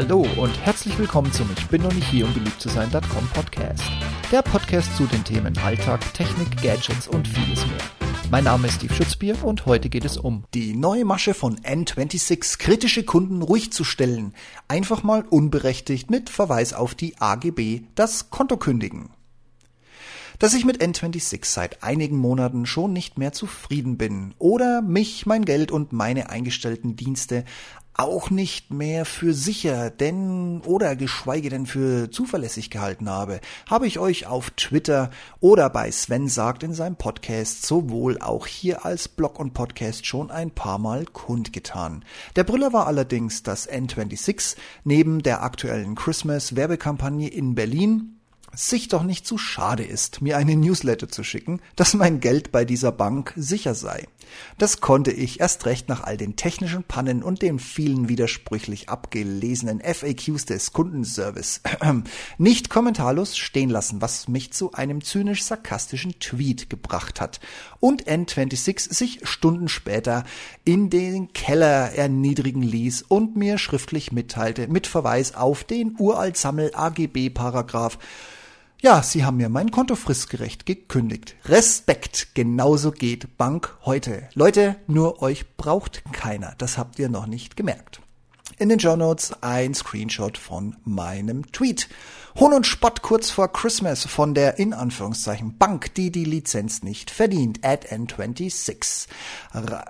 Hallo 0.00 0.24
und 0.36 0.56
herzlich 0.64 0.96
willkommen 0.96 1.32
zum 1.32 1.50
Ich 1.58 1.66
bin 1.66 1.82
noch 1.82 1.92
nicht 1.92 2.06
hier, 2.06 2.24
um 2.24 2.32
beliebt 2.32 2.60
zu 2.60 2.68
sein.com 2.68 3.28
Podcast. 3.34 3.82
Der 4.30 4.42
Podcast 4.42 4.96
zu 4.96 5.06
den 5.06 5.24
Themen 5.24 5.58
Alltag, 5.58 6.14
Technik, 6.14 6.62
Gadgets 6.62 7.08
und 7.08 7.26
vieles 7.26 7.66
mehr. 7.66 7.80
Mein 8.30 8.44
Name 8.44 8.68
ist 8.68 8.74
Steve 8.74 8.94
Schutzbier 8.94 9.42
und 9.42 9.66
heute 9.66 9.88
geht 9.88 10.04
es 10.04 10.16
um 10.16 10.44
die 10.54 10.76
neue 10.76 11.04
Masche 11.04 11.34
von 11.34 11.58
N26, 11.62 12.58
kritische 12.58 13.02
Kunden 13.02 13.42
ruhig 13.42 13.72
zu 13.72 13.82
stellen. 13.82 14.34
Einfach 14.68 15.02
mal 15.02 15.24
unberechtigt 15.28 16.12
mit 16.12 16.30
Verweis 16.30 16.74
auf 16.74 16.94
die 16.94 17.18
AGB 17.18 17.80
das 17.96 18.30
Konto 18.30 18.56
kündigen 18.56 19.10
dass 20.38 20.54
ich 20.54 20.64
mit 20.64 20.80
N26 20.80 21.44
seit 21.44 21.82
einigen 21.82 22.16
Monaten 22.16 22.64
schon 22.64 22.92
nicht 22.92 23.18
mehr 23.18 23.32
zufrieden 23.32 23.98
bin 23.98 24.34
oder 24.38 24.82
mich, 24.82 25.26
mein 25.26 25.44
Geld 25.44 25.72
und 25.72 25.92
meine 25.92 26.30
eingestellten 26.30 26.94
Dienste 26.94 27.44
auch 27.98 28.30
nicht 28.30 28.72
mehr 28.72 29.04
für 29.04 29.34
sicher, 29.34 29.90
denn 29.90 30.62
oder 30.64 30.94
geschweige 30.94 31.50
denn 31.50 31.66
für 31.66 32.10
zuverlässig 32.12 32.70
gehalten 32.70 33.10
habe, 33.10 33.40
habe 33.68 33.88
ich 33.88 33.98
euch 33.98 34.26
auf 34.26 34.50
Twitter 34.50 35.10
oder 35.40 35.68
bei 35.68 35.90
Sven 35.90 36.28
sagt 36.28 36.62
in 36.62 36.74
seinem 36.74 36.94
Podcast 36.94 37.66
sowohl 37.66 38.18
auch 38.20 38.46
hier 38.46 38.84
als 38.84 39.08
Blog 39.08 39.40
und 39.40 39.52
Podcast 39.52 40.06
schon 40.06 40.30
ein 40.30 40.52
paar 40.52 40.78
Mal 40.78 41.06
kundgetan. 41.06 42.04
Der 42.36 42.44
Brüller 42.44 42.72
war 42.72 42.86
allerdings, 42.86 43.42
dass 43.42 43.68
N26 43.68 44.56
neben 44.84 45.24
der 45.24 45.42
aktuellen 45.42 45.96
Christmas 45.96 46.54
Werbekampagne 46.54 47.28
in 47.28 47.56
Berlin 47.56 48.20
sich 48.54 48.86
doch 48.86 49.02
nicht 49.02 49.26
zu 49.26 49.38
schade 49.38 49.84
ist, 49.84 50.22
mir 50.22 50.36
eine 50.36 50.56
Newsletter 50.56 51.08
zu 51.08 51.24
schicken, 51.24 51.60
dass 51.74 51.94
mein 51.94 52.20
Geld 52.20 52.52
bei 52.52 52.64
dieser 52.64 52.92
Bank 52.92 53.32
sicher 53.36 53.74
sei. 53.74 54.06
Das 54.58 54.80
konnte 54.80 55.10
ich 55.10 55.40
erst 55.40 55.66
recht 55.66 55.88
nach 55.88 56.02
all 56.02 56.16
den 56.16 56.36
technischen 56.36 56.84
Pannen 56.84 57.22
und 57.22 57.42
den 57.42 57.58
vielen 57.58 58.08
widersprüchlich 58.08 58.88
abgelesenen 58.88 59.80
FAQs 59.80 60.44
des 60.44 60.72
Kundenservice 60.72 61.60
nicht 62.38 62.70
kommentarlos 62.70 63.36
stehen 63.36 63.70
lassen, 63.70 64.00
was 64.00 64.28
mich 64.28 64.52
zu 64.52 64.72
einem 64.72 65.02
zynisch-sarkastischen 65.02 66.18
Tweet 66.18 66.70
gebracht 66.70 67.20
hat 67.20 67.40
und 67.80 68.04
N26 68.04 68.92
sich 68.92 69.20
Stunden 69.28 69.68
später 69.68 70.24
in 70.64 70.90
den 70.90 71.32
Keller 71.32 71.92
erniedrigen 71.92 72.62
ließ 72.62 73.02
und 73.02 73.36
mir 73.36 73.58
schriftlich 73.58 74.12
mitteilte 74.12 74.68
mit 74.68 74.86
Verweis 74.86 75.34
auf 75.34 75.64
den 75.64 75.96
uralt 75.98 76.36
Sammel 76.36 76.72
AGB 76.74 77.30
Paragraph 77.30 77.98
ja, 78.80 79.02
Sie 79.02 79.24
haben 79.24 79.36
mir 79.36 79.48
mein 79.48 79.70
Konto 79.70 79.96
fristgerecht 79.96 80.66
gekündigt. 80.66 81.36
Respekt, 81.46 82.28
genauso 82.34 82.92
geht 82.92 83.36
Bank 83.36 83.76
heute. 83.84 84.28
Leute, 84.34 84.76
nur 84.86 85.22
euch 85.22 85.56
braucht 85.56 86.02
keiner. 86.12 86.54
Das 86.58 86.78
habt 86.78 86.98
ihr 86.98 87.08
noch 87.08 87.26
nicht 87.26 87.56
gemerkt 87.56 88.00
in 88.58 88.68
den 88.68 88.78
Notes 88.98 89.32
ein 89.40 89.74
Screenshot 89.74 90.38
von 90.38 90.76
meinem 90.84 91.50
Tweet. 91.52 91.88
Hohn 92.38 92.52
und 92.52 92.66
Spott 92.66 93.02
kurz 93.02 93.30
vor 93.30 93.52
Christmas 93.52 94.04
von 94.04 94.32
der 94.32 94.60
in 94.60 94.72
Anführungszeichen 94.72 95.58
Bank, 95.58 95.94
die 95.94 96.12
die 96.12 96.24
Lizenz 96.24 96.84
nicht 96.84 97.10
verdient. 97.10 97.64
At 97.64 97.90
N26. 97.90 99.08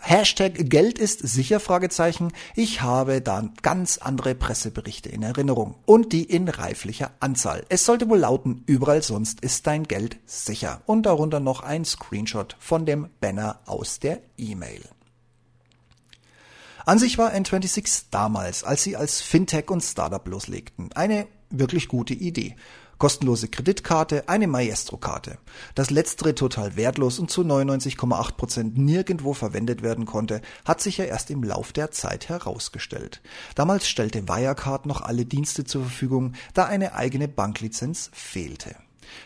Hashtag 0.00 0.70
Geld 0.70 0.98
ist 0.98 1.20
sicher 1.20 1.60
Fragezeichen. 1.60 2.33
Ich 2.55 2.80
habe 2.80 3.20
dann 3.20 3.52
ganz 3.60 3.98
andere 3.98 4.34
Presseberichte 4.34 5.10
in 5.10 5.22
Erinnerung 5.22 5.75
und 5.84 6.12
die 6.12 6.25
in 6.25 6.48
reiflicher 6.48 7.10
Anzahl. 7.20 7.66
Es 7.69 7.84
sollte 7.84 8.08
wohl 8.08 8.19
lauten, 8.19 8.62
überall 8.66 9.03
sonst 9.03 9.41
ist 9.41 9.66
dein 9.66 9.84
Geld 9.84 10.16
sicher. 10.25 10.80
Und 10.86 11.05
darunter 11.05 11.41
noch 11.41 11.62
ein 11.62 11.84
Screenshot 11.84 12.56
von 12.58 12.86
dem 12.86 13.08
Banner 13.20 13.60
aus 13.66 13.98
der 13.98 14.20
E-Mail. 14.38 14.82
An 16.89 16.98
sich 16.98 17.19
war 17.19 17.34
N26 17.34 18.05
damals, 18.11 18.64
als 18.64 18.83
sie 18.83 18.97
als 18.97 19.20
Fintech 19.20 19.69
und 19.69 19.83
Startup 19.83 20.27
loslegten, 20.27 20.91
eine 20.94 21.27
wirklich 21.50 21.86
gute 21.86 22.14
Idee. 22.14 22.56
Kostenlose 22.97 23.49
Kreditkarte, 23.49 24.26
eine 24.26 24.47
Maestro-Karte. 24.47 25.37
Das 25.75 25.91
letztere 25.91 26.34
total 26.34 26.77
wertlos 26.77 27.19
und 27.19 27.31
zu 27.31 27.43
99,8 27.43 28.37
Prozent 28.38 28.78
nirgendwo 28.78 29.34
verwendet 29.34 29.82
werden 29.82 30.06
konnte, 30.06 30.41
hat 30.65 30.81
sich 30.81 30.97
ja 30.97 31.04
erst 31.04 31.31
im 31.31 31.43
Lauf 31.43 31.75
der 31.75 31.91
Zeit 31.91 32.31
herausgestellt. 32.31 33.21
Damals 33.54 33.87
stellte 33.87 34.27
Wirecard 34.27 34.87
noch 34.87 35.03
alle 35.03 35.27
Dienste 35.27 35.65
zur 35.65 35.82
Verfügung, 35.82 36.32
da 36.54 36.65
eine 36.65 36.94
eigene 36.94 37.28
Banklizenz 37.28 38.09
fehlte. 38.15 38.77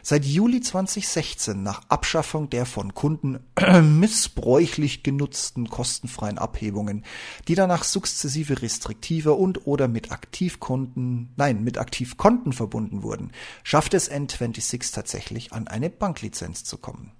Seit 0.02 0.24
Juli 0.24 0.60
2016, 0.60 1.62
nach 1.62 1.82
Abschaffung 1.88 2.50
der 2.50 2.66
von 2.66 2.94
Kunden 2.94 3.40
missbräuchlich 3.82 5.02
genutzten 5.02 5.68
kostenfreien 5.68 6.38
Abhebungen, 6.38 7.04
die 7.48 7.54
danach 7.54 7.84
sukzessive 7.84 8.62
restriktiver 8.62 9.38
und 9.38 9.66
oder 9.66 9.88
mit 9.88 10.12
Aktivkonten, 10.12 11.32
nein, 11.36 11.62
mit 11.62 11.78
Aktivkonten 11.78 12.52
verbunden 12.52 13.02
wurden, 13.02 13.32
schafft 13.62 13.94
es 13.94 14.10
N26 14.10 14.92
tatsächlich 14.92 15.52
an 15.52 15.68
eine 15.68 15.90
Banklizenz 15.90 16.64
zu 16.64 16.78
kommen. 16.78 17.12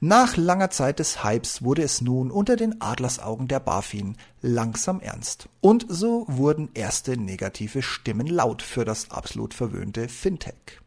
Nach 0.00 0.36
langer 0.36 0.70
Zeit 0.70 0.98
des 0.98 1.24
Hypes 1.24 1.62
wurde 1.62 1.82
es 1.82 2.00
nun 2.00 2.30
unter 2.30 2.56
den 2.56 2.80
Adlersaugen 2.80 3.48
der 3.48 3.60
BaFin 3.60 4.16
langsam 4.42 5.00
ernst. 5.00 5.48
Und 5.60 5.86
so 5.88 6.26
wurden 6.28 6.70
erste 6.74 7.16
negative 7.16 7.82
Stimmen 7.82 8.26
laut 8.26 8.62
für 8.62 8.84
das 8.84 9.10
absolut 9.10 9.54
verwöhnte 9.54 10.08
Fintech. 10.08 10.80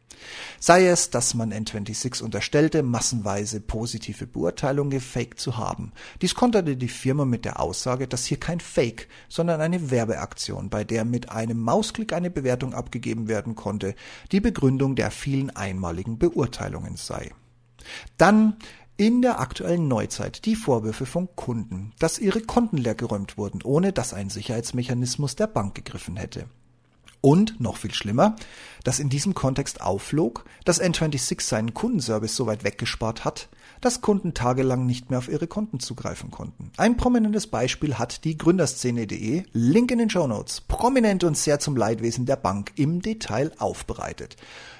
Sei 0.60 0.86
es, 0.86 1.10
dass 1.10 1.34
man 1.34 1.52
N26 1.52 2.22
unterstellte, 2.22 2.82
massenweise 2.82 3.60
positive 3.60 4.26
Beurteilungen 4.26 4.90
gefaked 4.90 5.38
zu 5.38 5.56
haben. 5.56 5.92
Dies 6.20 6.34
konterte 6.34 6.76
die 6.76 6.88
Firma 6.88 7.24
mit 7.24 7.44
der 7.44 7.60
Aussage, 7.60 8.08
dass 8.08 8.26
hier 8.26 8.40
kein 8.40 8.60
Fake, 8.60 9.08
sondern 9.28 9.60
eine 9.60 9.90
Werbeaktion, 9.90 10.70
bei 10.70 10.84
der 10.84 11.04
mit 11.04 11.30
einem 11.30 11.60
Mausklick 11.60 12.12
eine 12.12 12.30
Bewertung 12.30 12.74
abgegeben 12.74 13.28
werden 13.28 13.54
konnte, 13.54 13.94
die 14.32 14.40
Begründung 14.40 14.96
der 14.96 15.10
vielen 15.10 15.50
einmaligen 15.50 16.18
Beurteilungen 16.18 16.96
sei. 16.96 17.30
Dann 18.16 18.56
in 18.96 19.22
der 19.22 19.40
aktuellen 19.40 19.86
Neuzeit 19.86 20.44
die 20.44 20.56
Vorwürfe 20.56 21.06
von 21.06 21.28
Kunden, 21.36 21.92
dass 22.00 22.18
ihre 22.18 22.40
Konten 22.40 22.76
leergeräumt 22.76 23.38
wurden, 23.38 23.62
ohne 23.62 23.92
dass 23.92 24.12
ein 24.12 24.28
Sicherheitsmechanismus 24.28 25.36
der 25.36 25.46
Bank 25.46 25.76
gegriffen 25.76 26.16
hätte. 26.16 26.46
Und, 27.20 27.60
noch 27.60 27.76
viel 27.76 27.92
schlimmer, 27.92 28.36
dass 28.84 29.00
in 29.00 29.08
diesem 29.08 29.34
Kontext 29.34 29.80
aufflog, 29.80 30.44
dass 30.64 30.80
N26 30.80 31.42
seinen 31.42 31.74
Kundenservice 31.74 32.36
so 32.36 32.46
weit 32.46 32.64
weggespart 32.64 33.24
hat, 33.24 33.48
dass 33.80 34.00
Kunden 34.00 34.34
tagelang 34.34 34.86
nicht 34.86 35.10
mehr 35.10 35.18
auf 35.18 35.28
ihre 35.28 35.46
Konten 35.46 35.80
zugreifen 35.80 36.30
konnten. 36.30 36.70
Ein 36.76 36.96
prominentes 36.96 37.46
Beispiel 37.46 37.94
hat 37.98 38.24
die 38.24 38.38
Gründerszene.de, 38.38 39.44
Link 39.52 39.90
in 39.90 39.98
den 39.98 40.10
Show 40.10 40.26
Notes, 40.26 40.60
prominent 40.60 41.24
und 41.24 41.36
sehr 41.36 41.58
zum 41.58 41.76
Leidwesen 41.76 42.26
der 42.26 42.36
Bank 42.36 42.72
im 42.76 43.02
Detail 43.02 43.52
aufbereitet. 43.58 44.36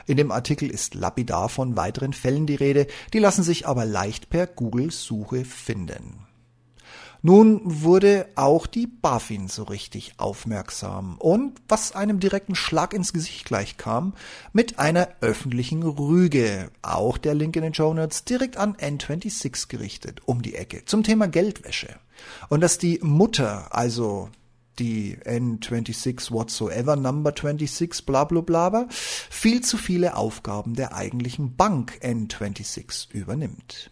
In 0.06 0.16
dem 0.16 0.31
Artikel 0.31 0.71
ist 0.71 0.94
lapidar 0.94 1.48
von 1.48 1.77
weiteren 1.77 2.12
Fällen 2.12 2.47
die 2.47 2.54
Rede, 2.54 2.87
die 3.12 3.19
lassen 3.19 3.43
sich 3.43 3.66
aber 3.66 3.84
leicht 3.84 4.31
per 4.31 4.47
Google-Suche 4.47 5.44
finden. 5.44 6.28
Nun 7.23 7.61
wurde 7.65 8.29
auch 8.37 8.67
die 8.67 8.87
BaFin 8.87 9.49
so 9.49 9.65
richtig 9.65 10.15
aufmerksam 10.19 11.17
und, 11.19 11.61
was 11.69 11.93
einem 11.93 12.21
direkten 12.21 12.55
Schlag 12.55 12.95
ins 12.95 13.12
Gesicht 13.12 13.45
gleichkam, 13.45 14.15
mit 14.53 14.79
einer 14.79 15.09
öffentlichen 15.21 15.83
Rüge, 15.83 16.71
auch 16.83 17.19
der 17.19 17.34
Link 17.34 17.57
in 17.57 17.62
den 17.62 17.75
Show 17.75 17.93
Notes, 17.93 18.25
direkt 18.25 18.57
an 18.57 18.77
N26 18.77 19.69
gerichtet, 19.69 20.21
um 20.27 20.43
die 20.43 20.55
Ecke, 20.55 20.84
zum 20.84 21.03
Thema 21.03 21.27
Geldwäsche. 21.27 21.97
Und 22.49 22.61
dass 22.61 22.78
die 22.78 23.01
Mutter, 23.03 23.75
also 23.75 24.31
die 24.78 25.17
N26 25.17 26.31
whatsoever, 26.31 26.95
Number 26.95 27.33
26, 27.33 28.07
bla 28.07 28.25
bla 28.25 28.43
bla, 28.43 28.87
viel 28.89 29.61
zu 29.62 29.77
viele 29.77 30.17
Aufgaben 30.17 30.75
der 30.75 30.95
eigentlichen 30.95 31.57
Bank 31.57 31.99
N26 32.03 33.11
übernimmt. 33.12 33.91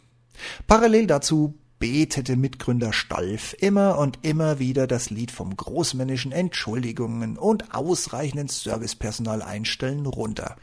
Parallel 0.66 1.06
dazu 1.06 1.54
betete 1.78 2.37
Mitgründer 2.37 2.92
Stalf 2.92 3.54
immer 3.59 3.98
und 3.98 4.19
immer 4.22 4.59
wieder 4.59 4.86
das 4.86 5.10
Lied 5.10 5.30
vom 5.30 5.56
großmännischen 5.56 6.33
Entschuldigungen 6.33 7.36
und 7.36 7.74
ausreichenden 7.74 8.48
Servicepersonal 8.48 9.42
einstellen 9.42 10.06
runter. 10.06 10.56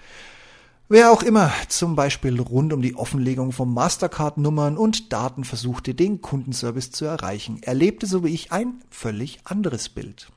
Wer 0.90 1.12
auch 1.12 1.24
immer 1.24 1.52
zum 1.70 1.96
Beispiel 1.96 2.40
rund 2.40 2.74
um 2.74 2.82
die 2.82 2.96
Offenlegung 2.96 3.52
von 3.52 3.74
Mastercard-Nummern 3.74 4.78
und 4.78 5.14
Daten 5.14 5.44
versuchte, 5.44 5.94
den 5.94 6.22
Kundenservice 6.22 6.92
zu 6.92 7.06
erreichen, 7.06 7.64
erlebte 7.64 8.06
so 8.06 8.24
wie 8.24 8.34
ich 8.34 8.52
ein 8.52 8.84
völlig 8.90 9.40
anderes 9.46 9.90
Bild. 9.90 10.28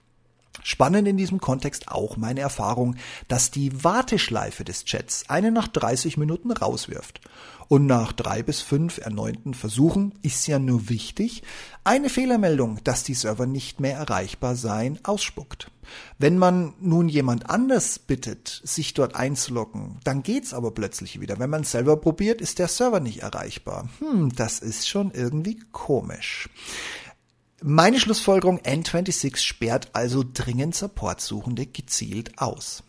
Spannend 0.62 1.06
in 1.06 1.16
diesem 1.16 1.40
Kontext 1.40 1.88
auch 1.88 2.16
meine 2.16 2.40
Erfahrung, 2.40 2.96
dass 3.28 3.50
die 3.50 3.84
Warteschleife 3.84 4.64
des 4.64 4.84
Chats 4.84 5.28
einen 5.28 5.54
nach 5.54 5.68
30 5.68 6.16
Minuten 6.16 6.50
rauswirft. 6.50 7.20
Und 7.68 7.86
nach 7.86 8.12
drei 8.12 8.42
bis 8.42 8.60
fünf 8.60 8.98
erneuten 8.98 9.54
Versuchen 9.54 10.14
ist 10.22 10.46
ja 10.46 10.58
nur 10.58 10.88
wichtig, 10.88 11.42
eine 11.84 12.08
Fehlermeldung, 12.08 12.78
dass 12.84 13.02
die 13.02 13.14
Server 13.14 13.46
nicht 13.46 13.80
mehr 13.80 13.96
erreichbar 13.96 14.56
seien, 14.56 14.98
ausspuckt. 15.04 15.70
Wenn 16.18 16.38
man 16.38 16.74
nun 16.80 17.08
jemand 17.08 17.50
anders 17.50 17.98
bittet, 17.98 18.60
sich 18.64 18.94
dort 18.94 19.14
einzuloggen, 19.14 19.98
dann 20.04 20.22
geht's 20.22 20.54
aber 20.54 20.72
plötzlich 20.72 21.20
wieder. 21.20 21.38
Wenn 21.38 21.50
man 21.50 21.64
selber 21.64 21.96
probiert, 21.96 22.40
ist 22.40 22.58
der 22.58 22.68
Server 22.68 23.00
nicht 23.00 23.22
erreichbar. 23.22 23.88
Hm, 23.98 24.30
das 24.34 24.60
ist 24.60 24.88
schon 24.88 25.10
irgendwie 25.10 25.60
komisch. 25.72 26.48
Meine 27.62 27.98
Schlussfolgerung, 27.98 28.60
N26 28.60 29.38
sperrt 29.38 29.90
also 29.94 30.22
dringend 30.30 30.74
Supportsuchende 30.74 31.66
gezielt 31.66 32.38
aus. 32.38 32.84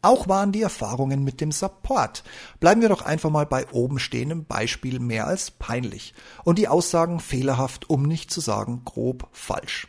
Auch 0.00 0.28
waren 0.28 0.52
die 0.52 0.62
Erfahrungen 0.62 1.24
mit 1.24 1.40
dem 1.40 1.50
Support. 1.50 2.22
Bleiben 2.60 2.80
wir 2.80 2.88
doch 2.88 3.02
einfach 3.02 3.30
mal 3.30 3.46
bei 3.46 3.68
oben 3.72 3.98
stehendem 3.98 4.44
Beispiel 4.44 5.00
mehr 5.00 5.26
als 5.26 5.50
peinlich. 5.50 6.14
Und 6.44 6.58
die 6.58 6.68
Aussagen 6.68 7.18
fehlerhaft, 7.18 7.90
um 7.90 8.04
nicht 8.04 8.30
zu 8.30 8.40
sagen 8.40 8.82
grob 8.84 9.28
falsch. 9.32 9.88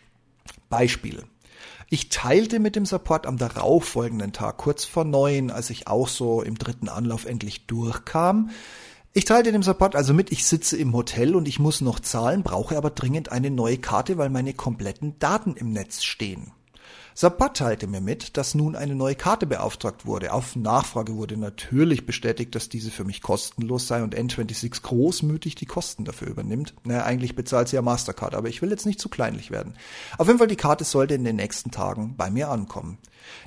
Beispiele. 0.69 1.25
Ich 1.91 2.09
teilte 2.09 2.59
mit 2.59 2.75
dem 2.75 2.85
Support 2.85 3.25
am 3.25 3.37
darauffolgenden 3.37 4.31
Tag 4.31 4.57
kurz 4.57 4.85
vor 4.85 5.05
neun, 5.05 5.51
als 5.51 5.69
ich 5.69 5.87
auch 5.87 6.07
so 6.07 6.41
im 6.41 6.57
dritten 6.57 6.89
Anlauf 6.89 7.25
endlich 7.25 7.65
durchkam. 7.65 8.49
Ich 9.13 9.25
teilte 9.25 9.51
dem 9.51 9.63
Support 9.63 9.95
also 9.95 10.13
mit, 10.13 10.31
ich 10.31 10.45
sitze 10.45 10.77
im 10.77 10.93
Hotel 10.93 11.35
und 11.35 11.47
ich 11.47 11.57
muss 11.57 11.81
noch 11.81 11.99
zahlen, 11.99 12.43
brauche 12.43 12.77
aber 12.77 12.91
dringend 12.91 13.31
eine 13.31 13.49
neue 13.49 13.79
Karte, 13.79 14.19
weil 14.19 14.29
meine 14.29 14.53
kompletten 14.53 15.17
Daten 15.17 15.55
im 15.55 15.71
Netz 15.73 16.03
stehen. 16.03 16.51
Sabat 17.21 17.57
teilte 17.57 17.85
mir 17.85 17.99
mit, 17.99 18.37
dass 18.37 18.55
nun 18.55 18.77
eine 18.77 18.95
neue 18.95 19.13
Karte 19.13 19.45
beauftragt 19.45 20.05
wurde. 20.05 20.31
Auf 20.31 20.55
Nachfrage 20.55 21.17
wurde 21.17 21.35
natürlich 21.35 22.05
bestätigt, 22.05 22.55
dass 22.55 22.69
diese 22.69 22.91
für 22.91 23.03
mich 23.03 23.21
kostenlos 23.21 23.87
sei 23.87 24.03
und 24.03 24.15
N26 24.15 24.81
großmütig 24.83 25.55
die 25.55 25.65
Kosten 25.65 26.05
dafür 26.05 26.29
übernimmt. 26.29 26.75
Naja, 26.85 27.03
eigentlich 27.03 27.35
bezahlt 27.35 27.67
sie 27.67 27.75
ja 27.75 27.81
Mastercard, 27.81 28.35
aber 28.35 28.47
ich 28.47 28.61
will 28.61 28.69
jetzt 28.69 28.85
nicht 28.85 29.01
zu 29.01 29.09
kleinlich 29.09 29.51
werden. 29.51 29.73
Auf 30.17 30.27
jeden 30.27 30.39
Fall, 30.39 30.47
die 30.47 30.55
Karte 30.55 30.85
sollte 30.85 31.13
in 31.13 31.25
den 31.25 31.35
nächsten 31.35 31.71
Tagen 31.71 32.15
bei 32.15 32.31
mir 32.31 32.47
ankommen. 32.47 32.99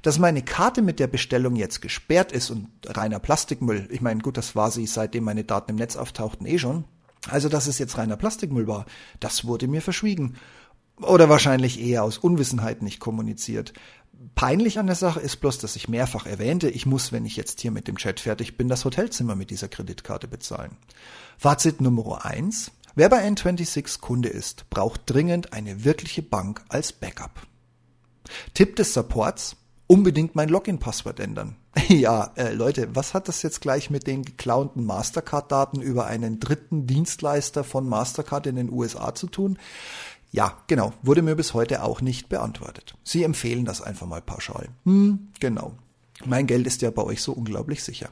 Dass 0.03 0.19
meine 0.19 0.43
Karte 0.43 0.83
mit 0.83 1.01
der 1.01 1.07
Bestellung 1.07 1.57
jetzt 1.57 1.81
gesperrt 1.81 2.31
ist 2.31 2.51
und 2.51 2.69
reiner 2.85 3.21
Plastikmüll, 3.21 3.89
ich 3.91 4.03
meine, 4.03 4.21
gut, 4.21 4.37
das 4.37 4.55
war 4.55 4.71
sie, 4.71 4.87
seitdem 4.87 5.25
meine 5.25 5.45
Daten 5.45 5.71
im 5.71 5.77
Netz 5.77 5.97
auftauchten, 5.97 6.47
eh 6.47 6.59
schon. 6.59 6.85
Also, 7.31 7.49
dass 7.49 7.69
es 7.69 7.79
jetzt 7.79 7.97
reiner 7.97 8.19
Plastikmüll 8.19 8.67
war, 8.67 8.85
das 9.19 9.47
wurde 9.47 9.67
mir 9.67 9.81
verschwiegen. 9.81 10.35
Oder 11.01 11.29
wahrscheinlich 11.29 11.81
eher 11.81 12.05
aus 12.05 12.19
Unwissenheit 12.19 12.83
nicht 12.83 13.01
kommuniziert. 13.01 13.73
Peinlich 14.35 14.79
an 14.79 14.87
der 14.87 14.95
Sache 14.95 15.21
ist 15.21 15.37
bloß, 15.37 15.59
dass 15.59 15.75
ich 15.75 15.89
mehrfach 15.89 16.27
erwähnte, 16.27 16.71
ich 16.71 16.87
muss, 16.87 17.11
wenn 17.11 17.25
ich 17.25 17.37
jetzt 17.37 17.61
hier 17.61 17.71
mit 17.71 17.89
dem 17.89 17.97
Chat 17.97 18.21
fertig 18.21 18.57
bin, 18.57 18.69
das 18.69 18.85
Hotelzimmer 18.85 19.35
mit 19.35 19.51
dieser 19.51 19.69
Kreditkarte 19.69 20.29
bezahlen. 20.29 20.77
Fazit 21.39 21.81
Nummer 21.81 22.25
eins: 22.25 22.71
Wer 22.95 23.09
bei 23.09 23.27
N26 23.27 24.01
Kunde 24.01 24.29
ist, 24.29 24.69
braucht 24.71 25.03
dringend 25.07 25.53
eine 25.53 25.85
wirkliche 25.85 26.23
Bank 26.23 26.63
als 26.69 26.93
Backup. 26.93 27.47
Tipp 28.55 28.77
des 28.77 28.95
Supports: 28.95 29.57
Unbedingt 29.89 30.37
mein 30.37 30.49
Login-Passwort 30.49 31.19
ändern. 31.19 31.57
ja, 31.89 32.31
äh, 32.37 32.53
Leute, 32.53 32.95
was 32.95 33.15
hat 33.15 33.29
das 33.29 33.43
jetzt 33.43 33.61
gleich 33.61 33.91
mit 33.91 34.07
den 34.07 34.25
geklauten 34.25 34.85
Mastercard-Daten 34.85 35.81
über 35.81 36.07
einen 36.07 36.39
dritten 36.39 36.87
Dienstleister 36.87 37.65
von 37.65 37.89
Mastercard 37.89 38.47
in 38.47 38.57
den 38.57 38.71
USA 38.71 39.15
zu 39.15 39.27
tun? 39.27 39.59
Ja, 40.33 40.57
genau, 40.67 40.95
wurde 41.03 41.21
mir 41.21 41.37
bis 41.37 41.53
heute 41.53 41.83
auch 41.83 42.01
nicht 42.01 42.31
beantwortet. 42.31 42.95
Sie 43.05 43.23
empfehlen 43.23 43.67
das 43.67 43.83
einfach 43.83 44.07
mal 44.07 44.23
pauschal. 44.23 44.71
Hm, 44.85 45.29
genau. 45.39 45.75
Mein 46.25 46.47
Geld 46.47 46.67
ist 46.67 46.81
ja 46.81 46.91
bei 46.91 47.03
euch 47.03 47.21
so 47.21 47.33
unglaublich 47.33 47.85
sicher. 47.85 48.09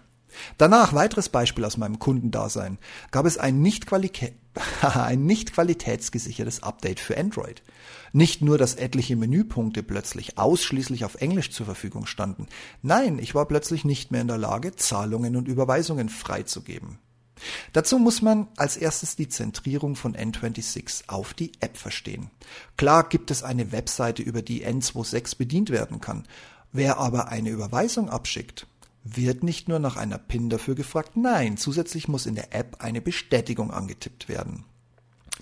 Danach, 0.59 0.93
weiteres 0.93 1.31
Beispiel 1.31 1.65
aus 1.65 1.79
meinem 1.79 1.99
Kundendasein, 1.99 2.79
gab 3.11 3.25
es 3.25 3.39
ein 3.39 3.63
nicht, 3.63 3.87
ein 4.83 5.25
nicht 5.25 5.55
qualitätsgesichertes 5.55 6.63
Update 6.63 7.01
für 7.01 7.17
Android. 7.17 7.63
Nicht 8.13 8.43
nur, 8.43 8.59
dass 8.59 8.75
etliche 8.75 9.17
Menüpunkte 9.17 9.83
plötzlich 9.83 10.37
ausschließlich 10.37 11.07
auf 11.07 11.17
Englisch 11.17 11.51
zur 11.51 11.67
Verfügung 11.67 12.05
standen. 12.05 12.49
Nein, 12.83 13.19
ich 13.19 13.35
war 13.35 13.47
plötzlich 13.47 13.85
nicht 13.85 14.11
mehr 14.11 14.21
in 14.21 14.29
der 14.29 14.39
Lage, 14.39 14.77
Zahlungen 14.77 15.37
und 15.37 15.49
Überweisungen 15.49 16.11
freizugeben. 16.11 16.99
Dazu 17.73 17.99
muss 17.99 18.23
man 18.23 18.49
als 18.57 18.77
erstes 18.77 19.17
die 19.17 19.29
Zentrierung 19.29 19.97
von 19.97 20.15
N26 20.15 21.09
auf 21.09 21.35
die 21.35 21.53
App 21.61 21.77
verstehen. 21.77 22.31
Klar 22.77 23.09
gibt 23.09 23.31
es 23.31 23.43
eine 23.43 23.73
Webseite, 23.73 24.23
über 24.23 24.43
die 24.43 24.67
N26 24.67 25.39
bedient 25.39 25.71
werden 25.71 26.01
kann. 26.01 26.27
Wer 26.73 26.99
aber 26.99 27.29
eine 27.29 27.51
Überweisung 27.51 28.11
abschickt, 28.11 28.67
wird 29.03 29.43
nicht 29.43 29.69
nur 29.69 29.79
nach 29.79 29.97
einer 29.97 30.19
PIN 30.19 30.51
dafür 30.51 30.75
gefragt, 30.75 31.17
nein, 31.17 31.57
zusätzlich 31.57 32.07
muss 32.07 32.27
in 32.27 32.35
der 32.35 32.55
App 32.55 32.77
eine 32.81 33.01
Bestätigung 33.01 33.71
angetippt 33.71 34.29
werden 34.29 34.65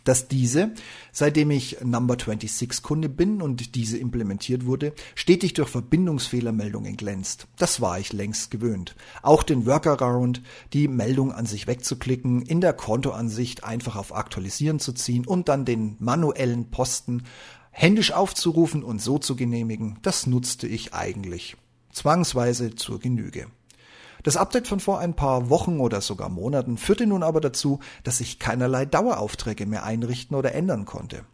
dass 0.08 0.26
diese, 0.26 0.72
seitdem 1.12 1.50
ich 1.50 1.82
Number 1.84 2.14
26 2.14 2.82
Kunde 2.82 3.10
bin 3.10 3.42
und 3.42 3.74
diese 3.74 3.98
implementiert 3.98 4.64
wurde, 4.64 4.94
stetig 5.14 5.52
durch 5.52 5.68
Verbindungsfehlermeldungen 5.68 6.96
glänzt. 6.96 7.46
Das 7.58 7.82
war 7.82 7.98
ich 7.98 8.14
längst 8.14 8.50
gewöhnt. 8.50 8.96
Auch 9.22 9.42
den 9.42 9.66
Workaround, 9.66 10.40
die 10.72 10.88
Meldung 10.88 11.30
an 11.30 11.44
sich 11.44 11.66
wegzuklicken, 11.66 12.40
in 12.40 12.62
der 12.62 12.72
Kontoansicht 12.72 13.64
einfach 13.64 13.96
auf 13.96 14.14
Aktualisieren 14.14 14.78
zu 14.78 14.94
ziehen 14.94 15.26
und 15.26 15.50
dann 15.50 15.66
den 15.66 15.96
manuellen 15.98 16.70
Posten 16.70 17.24
händisch 17.70 18.12
aufzurufen 18.12 18.82
und 18.82 19.02
so 19.02 19.18
zu 19.18 19.36
genehmigen, 19.36 19.98
das 20.00 20.26
nutzte 20.26 20.66
ich 20.66 20.94
eigentlich 20.94 21.58
zwangsweise 21.92 22.74
zur 22.74 22.98
Genüge. 22.98 23.48
Das 24.28 24.36
Update 24.36 24.68
von 24.68 24.78
vor 24.78 24.98
ein 24.98 25.14
paar 25.14 25.48
Wochen 25.48 25.80
oder 25.80 26.02
sogar 26.02 26.28
Monaten 26.28 26.76
führte 26.76 27.06
nun 27.06 27.22
aber 27.22 27.40
dazu, 27.40 27.78
dass 28.04 28.20
ich 28.20 28.38
keinerlei 28.38 28.84
Daueraufträge 28.84 29.64
mehr 29.64 29.84
einrichten 29.84 30.36
oder 30.36 30.54
ändern 30.54 30.84
konnte. 30.84 31.24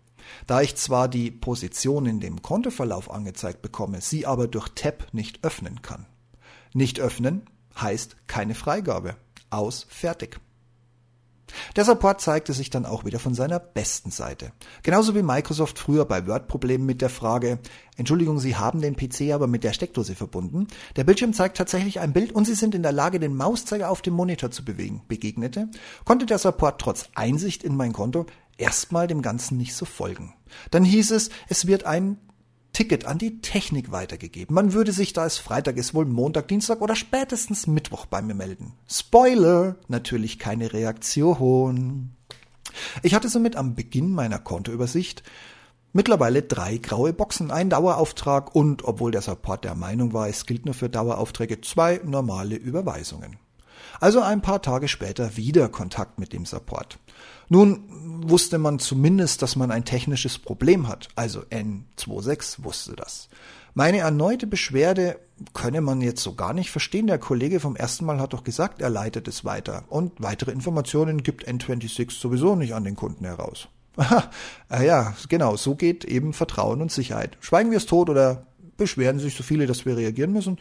Da 0.46 0.60
ich 0.60 0.76
zwar 0.76 1.08
die 1.08 1.32
Position 1.32 2.06
in 2.06 2.20
dem 2.20 2.40
Kontoverlauf 2.40 3.10
angezeigt 3.10 3.62
bekomme, 3.62 4.00
sie 4.00 4.26
aber 4.26 4.46
durch 4.46 4.68
Tab 4.76 5.08
nicht 5.10 5.42
öffnen 5.42 5.82
kann. 5.82 6.06
Nicht 6.72 7.00
öffnen 7.00 7.50
heißt 7.76 8.28
keine 8.28 8.54
Freigabe. 8.54 9.16
Aus, 9.50 9.86
fertig. 9.88 10.38
Der 11.76 11.84
Support 11.84 12.20
zeigte 12.20 12.52
sich 12.52 12.70
dann 12.70 12.86
auch 12.86 13.04
wieder 13.04 13.18
von 13.18 13.34
seiner 13.34 13.58
besten 13.58 14.10
Seite. 14.10 14.52
Genauso 14.82 15.14
wie 15.14 15.22
Microsoft 15.22 15.78
früher 15.78 16.04
bei 16.04 16.26
Word-Problemen 16.26 16.86
mit 16.86 17.00
der 17.00 17.10
Frage, 17.10 17.58
Entschuldigung, 17.96 18.40
Sie 18.40 18.56
haben 18.56 18.80
den 18.80 18.96
PC 18.96 19.32
aber 19.32 19.46
mit 19.46 19.64
der 19.64 19.72
Steckdose 19.72 20.14
verbunden. 20.14 20.66
Der 20.96 21.04
Bildschirm 21.04 21.32
zeigt 21.32 21.56
tatsächlich 21.56 22.00
ein 22.00 22.12
Bild 22.12 22.32
und 22.32 22.44
Sie 22.44 22.54
sind 22.54 22.74
in 22.74 22.82
der 22.82 22.92
Lage, 22.92 23.20
den 23.20 23.36
Mauszeiger 23.36 23.90
auf 23.90 24.02
dem 24.02 24.14
Monitor 24.14 24.50
zu 24.50 24.64
bewegen, 24.64 25.02
begegnete, 25.08 25.68
konnte 26.04 26.26
der 26.26 26.38
Support 26.38 26.80
trotz 26.80 27.08
Einsicht 27.14 27.62
in 27.62 27.76
mein 27.76 27.92
Konto 27.92 28.26
erstmal 28.56 29.06
dem 29.06 29.22
Ganzen 29.22 29.56
nicht 29.56 29.74
so 29.74 29.84
folgen. 29.84 30.34
Dann 30.70 30.84
hieß 30.84 31.10
es, 31.10 31.30
es 31.48 31.66
wird 31.66 31.84
ein 31.84 32.18
Ticket 32.74 33.06
an 33.06 33.16
die 33.16 33.40
Technik 33.40 33.90
weitergegeben. 33.90 34.54
Man 34.54 34.74
würde 34.74 34.92
sich, 34.92 35.14
da 35.14 35.24
es 35.24 35.38
Freitag 35.38 35.78
ist, 35.78 35.94
wohl 35.94 36.04
Montag, 36.04 36.48
Dienstag 36.48 36.82
oder 36.82 36.94
spätestens 36.94 37.66
Mittwoch 37.66 38.04
bei 38.04 38.20
mir 38.20 38.34
melden. 38.34 38.74
Spoiler! 38.86 39.76
Natürlich 39.88 40.38
keine 40.38 40.74
Reaktion. 40.74 42.10
Ich 43.02 43.14
hatte 43.14 43.30
somit 43.30 43.56
am 43.56 43.74
Beginn 43.74 44.10
meiner 44.10 44.38
Kontoübersicht 44.38 45.22
mittlerweile 45.94 46.42
drei 46.42 46.76
graue 46.76 47.14
Boxen, 47.14 47.50
ein 47.50 47.70
Dauerauftrag 47.70 48.54
und, 48.54 48.84
obwohl 48.84 49.12
der 49.12 49.22
Support 49.22 49.64
der 49.64 49.74
Meinung 49.74 50.12
war, 50.12 50.28
es 50.28 50.44
gilt 50.44 50.66
nur 50.66 50.74
für 50.74 50.90
Daueraufträge, 50.90 51.62
zwei 51.62 52.00
normale 52.04 52.56
Überweisungen. 52.56 53.38
Also 54.00 54.20
ein 54.20 54.42
paar 54.42 54.62
Tage 54.62 54.88
später 54.88 55.36
wieder 55.36 55.68
Kontakt 55.68 56.18
mit 56.18 56.32
dem 56.32 56.46
Support. 56.46 56.98
Nun 57.48 58.24
wusste 58.26 58.58
man 58.58 58.78
zumindest, 58.78 59.42
dass 59.42 59.56
man 59.56 59.70
ein 59.70 59.84
technisches 59.84 60.38
Problem 60.38 60.88
hat, 60.88 61.08
also 61.14 61.40
N26 61.50 62.64
wusste 62.64 62.96
das. 62.96 63.28
Meine 63.74 63.98
erneute 63.98 64.46
Beschwerde 64.46 65.18
könne 65.52 65.80
man 65.80 66.00
jetzt 66.00 66.22
so 66.22 66.34
gar 66.34 66.52
nicht 66.52 66.70
verstehen. 66.70 67.08
Der 67.08 67.18
Kollege 67.18 67.58
vom 67.58 67.74
ersten 67.74 68.04
Mal 68.04 68.20
hat 68.20 68.32
doch 68.32 68.44
gesagt, 68.44 68.80
er 68.80 68.88
leitet 68.88 69.26
es 69.26 69.44
weiter. 69.44 69.82
Und 69.88 70.12
weitere 70.18 70.52
Informationen 70.52 71.24
gibt 71.24 71.48
N26 71.48 72.12
sowieso 72.12 72.54
nicht 72.54 72.74
an 72.74 72.84
den 72.84 72.94
Kunden 72.94 73.24
heraus. 73.24 73.68
Aha, 73.96 74.30
äh, 74.70 74.86
ja, 74.86 75.14
genau, 75.28 75.56
so 75.56 75.74
geht 75.74 76.04
eben 76.04 76.32
Vertrauen 76.32 76.82
und 76.82 76.92
Sicherheit. 76.92 77.36
Schweigen 77.40 77.70
wir 77.70 77.78
es 77.78 77.86
tot 77.86 78.10
oder 78.10 78.46
beschweren 78.76 79.18
sich 79.18 79.36
so 79.36 79.42
viele, 79.42 79.66
dass 79.66 79.86
wir 79.86 79.96
reagieren 79.96 80.32
müssen? 80.32 80.58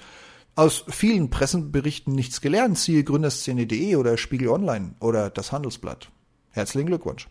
Aus 0.55 0.85
vielen 0.87 1.31
Pressenberichten 1.31 2.13
nichts 2.13 2.39
gelernt, 2.39 2.77
siehe 2.77 3.03
Gründerszene.de 3.03 3.95
oder 3.95 4.17
Spiegel 4.17 4.49
Online 4.49 4.93
oder 4.99 5.31
das 5.31 5.51
Handelsblatt. 5.51 6.11
Herzlichen 6.51 6.85
Glückwunsch. 6.85 7.27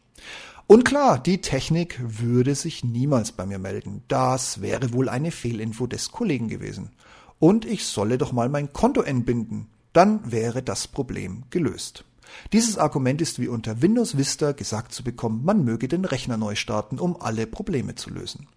Und 0.67 0.85
klar, 0.85 1.21
die 1.21 1.41
Technik 1.41 2.01
würde 2.03 2.57
sich 2.57 2.83
niemals 2.83 3.31
bei 3.31 3.47
mir 3.47 3.61
melden. 3.61 4.03
Das 4.09 4.61
wäre 4.61 4.93
wohl 4.93 5.09
eine 5.09 5.31
Fehlinfo 5.31 5.87
des 5.87 6.11
Kollegen 6.11 6.49
gewesen. 6.49 6.91
Und 7.39 7.65
ich 7.65 7.87
solle 7.87 8.19
doch 8.19 8.33
mal 8.33 8.49
mein 8.49 8.73
Konto 8.73 9.03
entbinden. 9.03 9.69
Dann 9.93 10.33
wäre 10.33 10.63
das 10.65 10.89
Problem 10.89 11.45
gelöst. 11.51 12.05
Dieses 12.53 12.77
Argument 12.77 13.21
ist 13.21 13.39
wie 13.39 13.49
unter 13.49 13.83
Windows 13.83 14.17
Vista 14.17 14.51
gesagt 14.51 14.93
zu 14.93 15.05
bekommen, 15.05 15.45
man 15.45 15.65
möge 15.65 15.87
den 15.87 16.05
Rechner 16.05 16.39
neu 16.39 16.57
starten, 16.57 16.99
um 16.99 17.21
alle 17.21 17.47
Probleme 17.47 17.95
zu 17.95 18.11
lösen. 18.11 18.49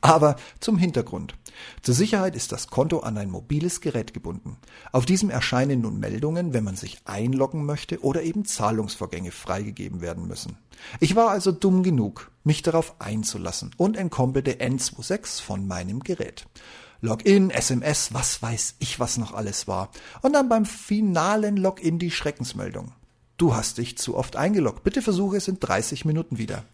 Aber 0.00 0.36
zum 0.60 0.78
Hintergrund. 0.78 1.34
Zur 1.82 1.94
Sicherheit 1.94 2.36
ist 2.36 2.52
das 2.52 2.68
Konto 2.68 3.00
an 3.00 3.18
ein 3.18 3.30
mobiles 3.30 3.80
Gerät 3.80 4.14
gebunden. 4.14 4.56
Auf 4.92 5.06
diesem 5.06 5.30
erscheinen 5.30 5.80
nun 5.80 5.98
Meldungen, 5.98 6.52
wenn 6.52 6.64
man 6.64 6.76
sich 6.76 6.98
einloggen 7.04 7.64
möchte 7.64 8.02
oder 8.02 8.22
eben 8.22 8.44
Zahlungsvorgänge 8.44 9.30
freigegeben 9.30 10.00
werden 10.00 10.26
müssen. 10.26 10.56
Ich 11.00 11.16
war 11.16 11.30
also 11.30 11.52
dumm 11.52 11.82
genug, 11.82 12.30
mich 12.44 12.62
darauf 12.62 13.00
einzulassen 13.00 13.72
und 13.76 13.96
entkompelte 13.96 14.52
N26 14.54 15.42
von 15.42 15.66
meinem 15.66 16.00
Gerät. 16.00 16.46
Login, 17.00 17.50
SMS, 17.50 18.12
was 18.12 18.42
weiß 18.42 18.74
ich, 18.80 18.98
was 18.98 19.18
noch 19.18 19.32
alles 19.32 19.68
war. 19.68 19.90
Und 20.22 20.32
dann 20.32 20.48
beim 20.48 20.66
finalen 20.66 21.56
Login 21.56 21.98
die 21.98 22.10
Schreckensmeldung. 22.10 22.92
Du 23.36 23.54
hast 23.54 23.78
dich 23.78 23.96
zu 23.96 24.16
oft 24.16 24.34
eingeloggt. 24.34 24.82
Bitte 24.82 25.00
versuche 25.00 25.36
es 25.36 25.46
in 25.46 25.60
30 25.60 26.04
Minuten 26.04 26.38
wieder. 26.38 26.64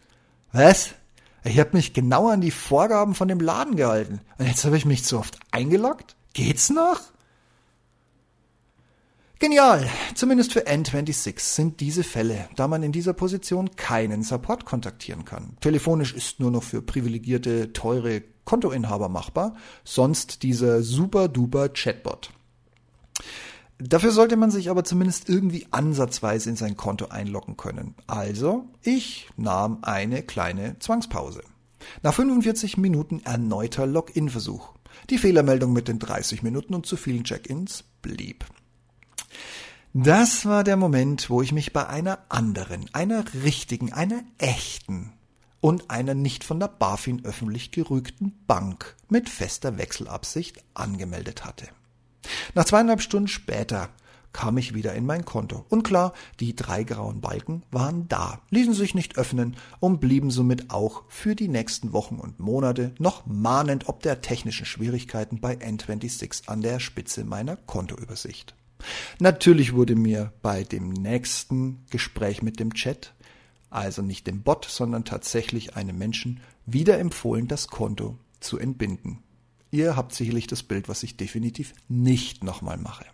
Was? 0.53 0.95
Ich 1.45 1.59
habe 1.59 1.71
mich 1.75 1.93
genau 1.93 2.29
an 2.29 2.41
die 2.41 2.51
Vorgaben 2.51 3.15
von 3.15 3.29
dem 3.29 3.39
Laden 3.39 3.77
gehalten. 3.77 4.21
Und 4.39 4.47
jetzt 4.47 4.65
habe 4.65 4.79
ich 4.79 4.87
mich 4.87 5.05
zu 5.05 5.19
oft 5.19 5.39
eingeloggt? 5.51 6.17
Geht's 6.33 6.71
noch? 6.71 7.01
Genial! 9.39 9.87
Zumindest 10.15 10.55
für 10.55 10.67
N26 10.67 11.39
sind 11.39 11.81
diese 11.81 12.03
Fälle, 12.03 12.49
da 12.57 12.67
man 12.67 12.83
in 12.83 12.93
dieser 12.93 13.13
Position 13.13 13.77
keinen 13.77 14.23
Support 14.23 14.65
kontaktieren 14.65 15.27
kann. 15.27 15.59
Telefonisch 15.61 16.15
ist 16.15 16.41
nur 16.41 16.51
noch 16.51 16.63
für 16.63 16.81
privilegierte, 16.81 17.75
teure 17.75 18.23
Kontoinhaber 18.47 19.11
machbar, 19.11 19.55
sonst 19.85 20.45
dieser 20.45 20.83
super 20.83 21.29
duper 21.29 21.69
Chatbot. 21.69 22.31
Dafür 23.87 24.13
sollte 24.13 24.37
man 24.37 24.51
sich 24.51 24.71
aber 24.71 24.83
zumindest 24.83 25.29
irgendwie 25.29 25.67
ansatzweise 25.71 26.49
in 26.49 26.57
sein 26.57 26.75
Konto 26.75 27.09
einloggen 27.09 27.59
können. 27.59 27.95
Also, 28.07 28.65
ich 28.81 29.29
nahm 29.37 29.81
eine 29.83 30.23
kleine 30.23 30.79
Zwangspause. 30.79 31.43
Nach 32.03 32.15
45 32.15 32.79
Minuten 32.79 33.21
erneuter 33.25 33.87
Login-Versuch. 33.87 34.73
Die 35.11 35.19
Fehlermeldung 35.19 35.75
mit 35.75 35.89
den 35.89 35.99
30 35.99 36.43
Minuten 36.43 36.73
und 36.73 36.87
zu 36.87 36.97
vielen 36.97 37.25
Check-ins 37.25 37.85
blieb. 38.01 38.47
Das 39.93 40.47
war 40.47 40.65
der 40.65 40.79
Moment, 40.79 41.29
wo 41.29 41.43
ich 41.43 41.53
mich 41.53 41.75
bei 41.75 41.87
einer 41.87 42.21
anderen, 42.31 42.89
einer 42.95 43.23
richtigen, 43.45 43.93
einer 43.93 44.23
echten 44.39 45.13
und 45.61 45.91
einer 45.91 46.15
nicht 46.15 46.43
von 46.43 46.59
der 46.59 46.69
BaFin 46.69 47.23
öffentlich 47.27 47.71
gerügten 47.71 48.33
Bank 48.47 48.97
mit 49.11 49.29
fester 49.29 49.77
Wechselabsicht 49.77 50.65
angemeldet 50.73 51.45
hatte. 51.45 51.69
Nach 52.55 52.65
zweieinhalb 52.65 53.01
Stunden 53.01 53.29
später 53.29 53.91
kam 54.35 54.59
ich 54.59 54.75
wieder 54.75 54.93
in 54.95 55.07
mein 55.07 55.25
Konto. 55.25 55.65
Und 55.71 55.85
klar, 55.85 56.13
die 56.41 56.55
drei 56.55 56.85
grauen 56.85 57.23
Balken 57.23 57.63
waren 57.71 58.09
da, 58.09 58.41
ließen 58.51 58.75
sich 58.75 58.95
nicht 58.95 59.17
öffnen 59.17 59.57
und 59.81 60.01
blieben 60.01 60.31
somit 60.31 60.71
auch 60.71 61.05
für 61.09 61.35
die 61.35 61.49
nächsten 61.49 61.95
Wochen 61.95 62.17
und 62.17 62.41
Monate 62.41 62.95
noch 62.99 63.25
mahnend 63.25 63.89
ob 63.89 64.03
der 64.03 64.21
technischen 64.21 64.67
Schwierigkeiten 64.67 65.41
bei 65.41 65.55
N26 65.55 66.49
an 66.49 66.61
der 66.61 66.81
Spitze 66.81 67.25
meiner 67.25 67.57
Kontoübersicht. 67.57 68.55
Natürlich 69.19 69.73
wurde 69.73 69.95
mir 69.95 70.33
bei 70.43 70.65
dem 70.65 70.91
nächsten 70.91 71.85
Gespräch 71.91 72.43
mit 72.43 72.61
dem 72.61 72.75
Chat, 72.75 73.15
also 73.71 74.03
nicht 74.03 74.27
dem 74.27 74.43
Bot, 74.43 74.67
sondern 74.67 75.05
tatsächlich 75.05 75.77
einem 75.77 75.97
Menschen, 75.97 76.41
wieder 76.67 76.99
empfohlen, 76.99 77.49
das 77.49 77.69
Konto 77.69 78.19
zu 78.41 78.59
entbinden. 78.59 79.24
Ihr 79.75 79.97
habt 79.97 80.15
sicherlich 80.15 80.47
das 80.47 80.63
Bild, 80.63 80.89
was 80.89 81.03
ich 81.03 81.17
definitiv 81.17 81.75
nicht 81.89 82.45
nochmal 82.45 82.77
mache. 82.77 83.05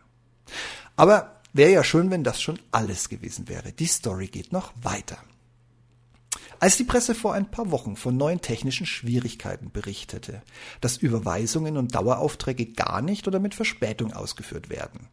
Aber 0.95 1.41
wäre 1.55 1.73
ja 1.73 1.83
schön, 1.83 2.11
wenn 2.11 2.23
das 2.23 2.43
schon 2.43 2.59
alles 2.71 3.09
gewesen 3.09 3.49
wäre. 3.49 3.73
Die 3.73 3.87
Story 3.87 4.27
geht 4.27 4.53
noch 4.53 4.75
weiter. 4.83 5.17
Als 6.59 6.77
die 6.77 6.85
Presse 6.85 7.15
vor 7.15 7.33
ein 7.33 7.51
paar 7.51 7.71
Wochen 7.71 7.97
von 7.97 8.15
neuen 8.15 8.43
technischen 8.43 8.85
Schwierigkeiten 8.85 9.71
berichtete, 9.73 10.43
dass 10.83 10.99
Überweisungen 10.99 11.79
und 11.79 11.95
Daueraufträge 11.95 12.67
gar 12.67 13.01
nicht 13.01 13.27
oder 13.27 13.41
mit 13.41 13.55
Verspätung 13.55 14.13
ausgeführt 14.13 14.69
werden. 14.69 15.09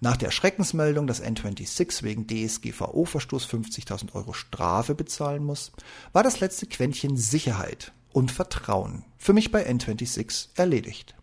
Nach 0.00 0.16
der 0.16 0.32
Schreckensmeldung, 0.32 1.06
dass 1.06 1.22
N26 1.22 2.02
wegen 2.02 2.26
DSGVO-Verstoß 2.26 3.46
50.000 3.46 4.12
Euro 4.14 4.32
Strafe 4.32 4.96
bezahlen 4.96 5.44
muss, 5.44 5.70
war 6.12 6.24
das 6.24 6.40
letzte 6.40 6.66
Quäntchen 6.66 7.16
Sicherheit 7.16 7.92
und 8.12 8.30
Vertrauen 8.30 9.04
für 9.18 9.32
mich 9.32 9.50
bei 9.50 9.68
N26 9.68 10.48
erledigt. 10.54 11.14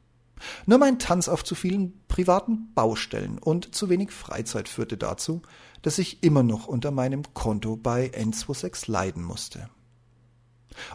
Nur 0.66 0.78
mein 0.78 1.00
Tanz 1.00 1.28
auf 1.28 1.44
zu 1.44 1.56
vielen 1.56 2.00
privaten 2.08 2.74
Baustellen 2.76 3.40
und 3.40 3.74
zu 3.74 3.90
wenig 3.90 4.12
Freizeit 4.12 4.70
führte 4.70 4.98
dazu, 4.98 5.42
dass 5.82 5.98
ich 5.98 6.24
immer 6.24 6.44
noch 6.44 6.68
unter 6.68 6.92
meinem 6.92 7.24
Konto 7.34 7.76
bei 7.76 8.12
N26 8.14 8.92
leiden 8.92 9.24
musste. 9.24 9.70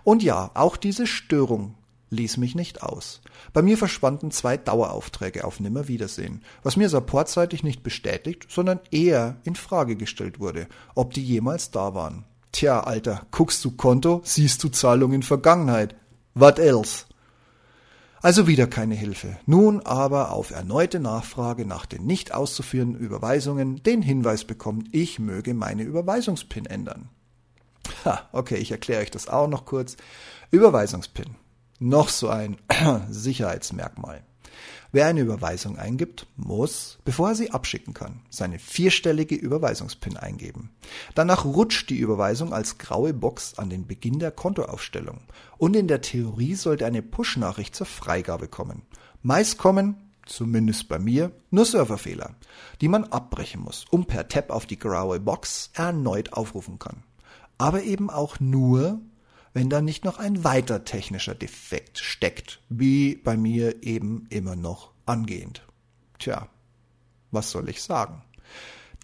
Und 0.04 0.22
ja, 0.22 0.52
auch 0.54 0.76
diese 0.76 1.08
Störung 1.08 1.74
ließ 2.10 2.36
mich 2.36 2.54
nicht 2.54 2.82
aus. 2.82 3.20
Bei 3.52 3.62
mir 3.62 3.78
verschwanden 3.78 4.30
zwei 4.30 4.56
Daueraufträge 4.56 5.44
auf 5.44 5.60
Nimmerwiedersehen, 5.60 6.44
was 6.62 6.76
mir 6.76 6.88
supportseitig 6.88 7.64
nicht 7.64 7.82
bestätigt, 7.82 8.46
sondern 8.48 8.80
eher 8.90 9.38
in 9.44 9.56
Frage 9.56 9.96
gestellt 9.96 10.38
wurde, 10.38 10.68
ob 10.94 11.14
die 11.14 11.24
jemals 11.24 11.70
da 11.70 11.94
waren. 11.94 12.24
Tja, 12.52 12.80
Alter, 12.80 13.26
guckst 13.30 13.64
du 13.64 13.70
Konto, 13.70 14.20
siehst 14.24 14.62
du 14.62 14.68
Zahlung 14.68 15.14
in 15.14 15.22
Vergangenheit. 15.22 15.96
What 16.34 16.58
else? 16.58 17.06
Also 18.20 18.46
wieder 18.46 18.68
keine 18.68 18.94
Hilfe. 18.94 19.36
Nun 19.46 19.80
aber 19.80 20.30
auf 20.30 20.52
erneute 20.52 21.00
Nachfrage 21.00 21.66
nach 21.66 21.86
den 21.86 22.06
nicht 22.06 22.32
auszuführenden 22.32 23.00
Überweisungen 23.00 23.82
den 23.82 24.00
Hinweis 24.00 24.44
bekommen, 24.44 24.88
ich 24.92 25.18
möge 25.18 25.54
meine 25.54 25.82
Überweisungspin 25.82 26.66
ändern. 26.66 27.08
Ha, 28.04 28.28
okay, 28.32 28.56
ich 28.56 28.70
erkläre 28.70 29.02
euch 29.02 29.10
das 29.10 29.28
auch 29.28 29.48
noch 29.48 29.64
kurz. 29.64 29.96
Überweisungspin. 30.52 31.34
Noch 31.80 32.10
so 32.10 32.28
ein 32.28 32.58
Sicherheitsmerkmal. 33.10 34.22
Wer 34.92 35.06
eine 35.06 35.20
Überweisung 35.20 35.78
eingibt, 35.78 36.26
muss, 36.36 36.98
bevor 37.04 37.30
er 37.30 37.34
sie 37.34 37.50
abschicken 37.50 37.94
kann, 37.94 38.20
seine 38.28 38.58
vierstellige 38.58 39.34
Überweisungspin 39.34 40.16
eingeben. 40.16 40.70
Danach 41.14 41.44
rutscht 41.44 41.88
die 41.90 41.98
Überweisung 41.98 42.52
als 42.52 42.78
graue 42.78 43.14
Box 43.14 43.58
an 43.58 43.70
den 43.70 43.86
Beginn 43.86 44.18
der 44.18 44.30
Kontoaufstellung 44.30 45.20
und 45.58 45.74
in 45.74 45.88
der 45.88 46.02
Theorie 46.02 46.54
sollte 46.54 46.86
eine 46.86 47.02
Push-Nachricht 47.02 47.74
zur 47.74 47.86
Freigabe 47.86 48.48
kommen. 48.48 48.82
Meist 49.22 49.56
kommen, 49.58 49.96
zumindest 50.26 50.88
bei 50.88 50.98
mir, 50.98 51.32
nur 51.50 51.64
Serverfehler, 51.64 52.34
die 52.80 52.88
man 52.88 53.04
abbrechen 53.04 53.62
muss, 53.62 53.84
um 53.90 54.04
per 54.04 54.28
Tab 54.28 54.50
auf 54.50 54.66
die 54.66 54.78
graue 54.78 55.20
Box 55.20 55.70
erneut 55.74 56.32
aufrufen 56.32 56.78
kann. 56.78 57.02
Aber 57.58 57.82
eben 57.82 58.10
auch 58.10 58.40
nur, 58.40 59.00
wenn 59.54 59.68
da 59.68 59.80
nicht 59.80 60.04
noch 60.04 60.18
ein 60.18 60.44
weiter 60.44 60.84
technischer 60.84 61.34
Defekt 61.34 61.98
steckt, 61.98 62.60
wie 62.68 63.16
bei 63.16 63.36
mir 63.36 63.82
eben 63.82 64.26
immer 64.30 64.56
noch 64.56 64.92
angehend. 65.06 65.66
Tja, 66.18 66.48
was 67.30 67.50
soll 67.50 67.68
ich 67.68 67.82
sagen? 67.82 68.22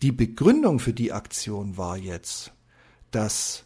Die 0.02 0.12
Begründung 0.12 0.78
für 0.78 0.93
die 0.93 1.12
Aktion 1.12 1.76
war 1.76 1.97
jetzt, 1.97 2.52
dass 3.11 3.64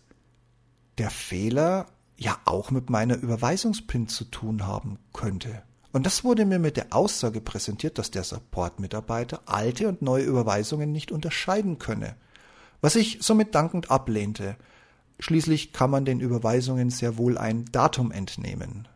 der 0.98 1.10
Fehler 1.10 1.86
ja 2.16 2.38
auch 2.44 2.70
mit 2.70 2.90
meiner 2.90 3.16
Überweisungspin 3.16 4.08
zu 4.08 4.24
tun 4.24 4.66
haben 4.66 4.98
könnte. 5.12 5.62
Und 5.92 6.06
das 6.06 6.24
wurde 6.24 6.46
mir 6.46 6.58
mit 6.58 6.76
der 6.76 6.86
Aussage 6.90 7.40
präsentiert, 7.40 7.98
dass 7.98 8.10
der 8.10 8.24
Support-Mitarbeiter 8.24 9.42
alte 9.46 9.88
und 9.88 10.00
neue 10.00 10.24
Überweisungen 10.24 10.90
nicht 10.90 11.12
unterscheiden 11.12 11.78
könne, 11.78 12.16
was 12.80 12.96
ich 12.96 13.18
somit 13.20 13.54
dankend 13.54 13.90
ablehnte, 13.90 14.56
Schließlich 15.18 15.72
kann 15.72 15.90
man 15.90 16.04
den 16.04 16.20
Überweisungen 16.20 16.90
sehr 16.90 17.16
wohl 17.16 17.38
ein 17.38 17.64
Datum 17.66 18.10
entnehmen. 18.10 18.88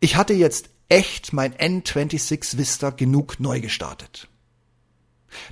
Ich 0.00 0.16
hatte 0.16 0.34
jetzt 0.34 0.70
echt 0.88 1.32
mein 1.32 1.54
N26 1.54 2.58
Vista 2.58 2.90
genug 2.90 3.40
neu 3.40 3.60
gestartet. 3.60 4.28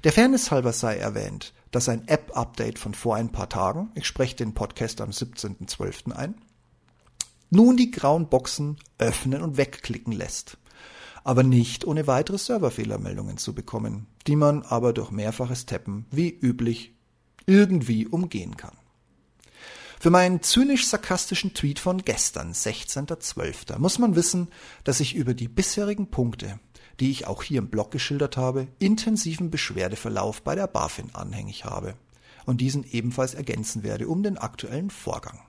Der 0.05 0.13
Fairness 0.13 0.51
halber 0.51 0.73
sei 0.73 0.97
erwähnt, 0.97 1.53
dass 1.71 1.89
ein 1.89 2.07
App-Update 2.07 2.79
von 2.79 2.95
vor 2.95 3.17
ein 3.17 3.33
paar 3.33 3.49
Tagen, 3.49 3.91
ich 3.95 4.07
spreche 4.07 4.37
den 4.37 4.55
Podcast 4.55 5.01
am 5.01 5.11
17.12. 5.11 6.13
ein, 6.13 6.35
nun 7.51 7.77
die 7.77 7.91
grauen 7.91 8.29
Boxen 8.29 8.77
öffnen 8.99 9.43
und 9.43 9.57
wegklicken 9.57 10.13
lässt. 10.13 10.59
Aber 11.25 11.43
nicht 11.43 11.85
ohne 11.85 12.07
weitere 12.07 12.39
Serverfehlermeldungen 12.39 13.39
zu 13.39 13.55
bekommen, 13.55 14.07
die 14.27 14.37
man 14.37 14.63
aber 14.63 14.93
durch 14.93 15.11
mehrfaches 15.11 15.67
Tappen 15.67 16.07
wie 16.11 16.29
üblich 16.29 16.95
irgendwie 17.47 18.07
umgehen 18.07 18.57
kann. 18.57 18.77
Für 20.05 20.11
meinen 20.11 20.43
zynisch-sarkastischen 20.43 21.55
Tweet 21.55 21.79
von 21.79 22.03
gestern, 22.03 22.53
16.12., 22.53 23.79
muss 23.79 23.99
man 23.99 24.17
wissen, 24.17 24.49
dass 24.85 25.01
ich 25.01 25.15
über 25.15 25.33
die 25.33 25.49
bisherigen 25.49 26.11
Punkte, 26.11 26.61
die 27.01 27.11
ich 27.11 27.27
auch 27.27 27.43
hier 27.43 27.57
im 27.57 27.71
Blog 27.71 27.91
geschildert 27.91 28.37
habe, 28.37 28.69
intensiven 28.79 29.51
Beschwerdeverlauf 29.51 30.43
bei 30.43 30.55
der 30.57 30.67
BaFin 30.67 31.09
anhängig 31.15 31.65
habe 31.65 31.95
und 32.45 32.61
diesen 32.61 32.85
ebenfalls 32.85 33.33
ergänzen 33.33 33.83
werde 33.83 34.07
um 34.07 34.23
den 34.23 34.37
aktuellen 34.37 34.91
Vorgang. 34.91 35.41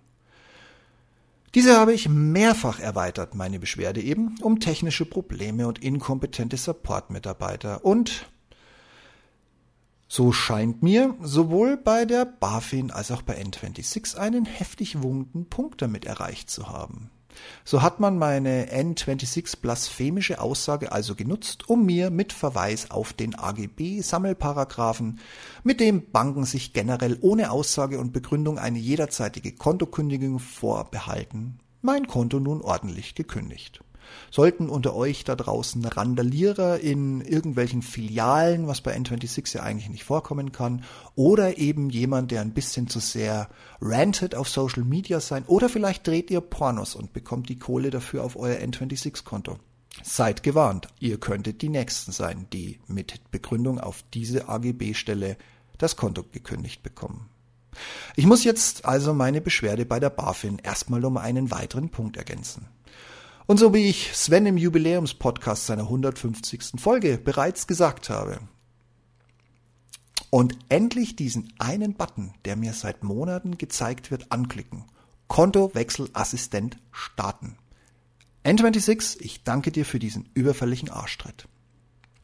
Diese 1.54 1.78
habe 1.78 1.92
ich 1.92 2.08
mehrfach 2.08 2.80
erweitert, 2.80 3.36
meine 3.36 3.60
Beschwerde 3.60 4.02
eben, 4.02 4.38
um 4.42 4.62
technische 4.62 5.04
Probleme 5.04 5.68
und 5.68 5.84
inkompetente 5.84 6.56
Support-Mitarbeiter 6.56 7.84
und 7.84 8.32
so 10.15 10.31
scheint 10.31 10.81
mir 10.81 11.13
sowohl 11.22 11.75
bei 11.75 12.05
der 12.05 12.24
BaFin 12.24 12.89
als 12.89 13.12
auch 13.12 13.22
bei 13.22 13.38
N26 13.38 14.15
einen 14.15 14.45
heftig 14.45 15.03
wunden 15.03 15.50
Punkt 15.50 15.81
damit 15.81 16.05
erreicht 16.05 16.50
zu 16.50 16.69
haben. 16.69 17.12
So 17.65 17.81
hat 17.81 18.00
man 18.00 18.17
meine 18.17 18.72
N26 18.74 19.60
blasphemische 19.60 20.39
Aussage 20.39 20.93
also 20.93 21.15
genutzt, 21.15 21.67
um 21.69 21.86
mir 21.86 22.12
mit 22.12 22.31
Verweis 22.31 22.91
auf 22.91 23.12
den 23.12 23.38
AGB 23.38 24.00
Sammelparagraphen, 24.00 25.19
mit 25.65 25.81
dem 25.81 26.10
Banken 26.12 26.45
sich 26.45 26.72
generell 26.72 27.17
ohne 27.19 27.51
Aussage 27.51 28.00
und 28.00 28.13
Begründung 28.13 28.57
eine 28.57 28.79
jederzeitige 28.79 29.51
Kontokündigung 29.51 30.39
vorbehalten, 30.39 31.60
mein 31.81 32.07
Konto 32.07 32.39
nun 32.39 32.62
ordentlich 32.62 33.15
gekündigt. 33.15 33.81
Sollten 34.32 34.70
unter 34.70 34.96
euch 34.96 35.24
da 35.24 35.36
draußen 35.36 35.84
Randalierer 35.86 36.80
in 36.80 37.22
irgendwelchen 37.22 37.82
Filialen, 37.82 38.68
was 38.68 38.82
bei 38.82 38.96
N26 38.96 39.56
ja 39.56 39.64
eigentlich 39.64 39.90
nicht 39.90 40.04
vorkommen 40.04 40.52
kann, 40.52 40.84
oder 41.16 41.58
eben 41.58 41.90
jemand, 41.90 42.32
der 42.32 42.42
ein 42.42 42.54
bisschen 42.54 42.88
zu 42.88 43.00
sehr 43.00 43.50
rantet 43.82 44.36
auf 44.36 44.50
Social 44.50 44.84
Media 44.84 45.20
sein, 45.20 45.44
oder 45.48 45.70
vielleicht 45.70 46.06
dreht 46.08 46.32
ihr 46.32 46.42
Pornos 46.42 46.96
und 46.96 47.14
bekommt 47.14 47.50
die 47.50 47.60
Kohle 47.60 47.90
dafür 47.90 48.24
auf 48.24 48.36
euer 48.36 48.58
N26-Konto. 48.58 49.58
Seid 50.04 50.44
gewarnt, 50.44 50.88
ihr 51.00 51.20
könntet 51.20 51.62
die 51.62 51.70
Nächsten 51.70 52.12
sein, 52.12 52.48
die 52.52 52.80
mit 52.88 53.32
Begründung 53.32 53.80
auf 53.80 54.04
diese 54.14 54.50
AGB-Stelle 54.50 55.38
das 55.78 55.96
Konto 55.96 56.24
gekündigt 56.24 56.84
bekommen. 56.84 57.30
Ich 58.16 58.26
muss 58.26 58.44
jetzt 58.44 58.86
also 58.86 59.14
meine 59.14 59.42
Beschwerde 59.42 59.86
bei 59.86 60.00
der 60.00 60.10
BaFin 60.10 60.60
erstmal 60.60 61.04
um 61.06 61.18
einen 61.18 61.52
weiteren 61.52 61.90
Punkt 61.90 62.18
ergänzen. 62.18 62.68
Und 63.48 63.58
so 63.60 63.74
wie 63.74 63.88
ich 63.90 64.16
Sven 64.16 64.46
im 64.48 64.58
Jubiläumspodcast 64.58 65.68
seiner 65.68 65.84
150. 65.84 66.80
Folge 66.80 67.18
bereits 67.18 67.68
gesagt 67.68 68.10
habe, 68.10 68.40
und 70.36 70.58
endlich 70.68 71.16
diesen 71.16 71.54
einen 71.60 71.94
Button, 71.94 72.34
der 72.44 72.58
mir 72.58 72.74
seit 72.74 73.06
Monaten 73.06 73.58
gezeigt 73.58 74.12
wird, 74.12 74.34
anklicken. 74.34 74.84
Kontowechselassistent 75.28 76.78
starten. 76.92 77.56
N26, 78.44 79.22
ich 79.22 79.44
danke 79.44 79.72
dir 79.72 79.86
für 79.86 79.98
diesen 79.98 80.30
überfälligen 80.34 80.90
Arschtritt. 80.90 81.48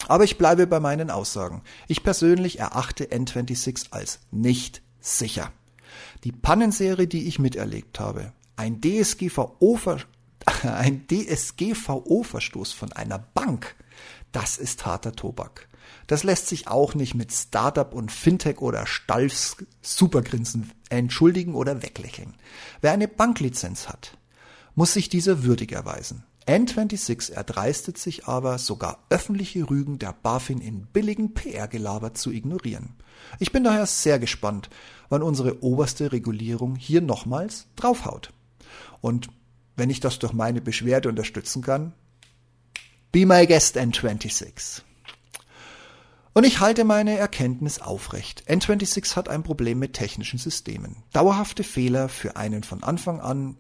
Aber 0.10 0.26
ich 0.26 0.38
bleibe 0.38 0.68
bei 0.68 0.82
meinen 0.82 1.10
Aussagen. 1.10 1.62
Ich 1.88 2.04
persönlich 2.04 2.60
erachte 2.60 3.06
N26 3.06 3.92
als 3.92 4.20
nicht 4.30 4.82
sicher. 5.00 5.54
Die 6.26 6.34
Pannenserie, 6.34 7.08
die 7.08 7.28
ich 7.28 7.40
miterlebt 7.40 8.00
habe, 8.00 8.34
ein 8.58 8.82
DSGVO, 8.82 9.80
ein 10.64 11.06
DSGVO-Verstoß 11.08 12.74
von 12.74 12.92
einer 12.94 13.20
Bank, 13.20 13.76
das 14.32 14.58
ist 14.58 14.86
harter 14.86 15.14
Tobak. 15.14 15.68
Das 16.08 16.24
lässt 16.24 16.48
sich 16.48 16.68
auch 16.68 16.96
nicht 16.96 17.16
mit 17.16 17.32
Startup 17.32 17.94
und 17.94 18.12
Fintech 18.12 18.60
oder 18.62 18.86
Stalfs 18.86 19.58
Supergrinsen 19.82 20.72
entschuldigen 20.90 21.56
oder 21.56 21.82
weglächeln. 21.84 22.34
Wer 22.82 22.92
eine 22.92 23.08
Banklizenz 23.08 23.88
hat, 23.88 24.18
muss 24.76 24.94
sich 24.94 25.10
dieser 25.10 25.44
würdig 25.44 25.72
erweisen. 25.72 26.24
N26 26.48 27.34
erdreistet 27.34 27.98
sich 27.98 28.26
aber, 28.26 28.58
sogar 28.58 29.04
öffentliche 29.10 29.70
Rügen 29.70 30.00
der 30.00 30.14
BaFin 30.14 30.60
in 30.60 30.88
billigen 30.88 31.34
PR-Gelaber 31.34 32.14
zu 32.14 32.32
ignorieren. 32.32 32.96
Ich 33.40 33.52
bin 33.52 33.64
daher 33.64 33.86
sehr 33.86 34.18
gespannt, 34.18 34.70
wann 35.10 35.22
unsere 35.22 35.64
oberste 35.64 36.12
Regulierung 36.12 36.76
hier 36.76 37.02
nochmals 37.02 37.68
draufhaut. 37.76 38.34
Und 39.02 39.30
wenn 39.82 39.90
ich 39.90 40.00
das 40.00 40.20
durch 40.20 40.32
meine 40.32 40.62
Beschwerde 40.62 41.10
unterstützen 41.10 41.64
kann, 41.64 41.94
be 43.12 43.26
my 43.26 43.48
guest 43.48 43.78
N26. 43.78 44.84
Und 46.34 46.46
ich 46.46 46.60
halte 46.60 46.84
meine 46.84 47.18
Erkenntnis 47.18 47.80
aufrecht. 47.80 48.44
N26 48.48 49.16
hat 49.16 49.28
ein 49.28 49.42
Problem 49.42 49.80
mit 49.80 49.94
technischen 49.94 50.38
Systemen. 50.38 50.98
Dauerhafte 51.14 51.64
Fehler 51.64 52.10
für 52.10 52.36
einen 52.36 52.62
von 52.64 52.84
Anfang 52.84 53.20
an 53.22 53.58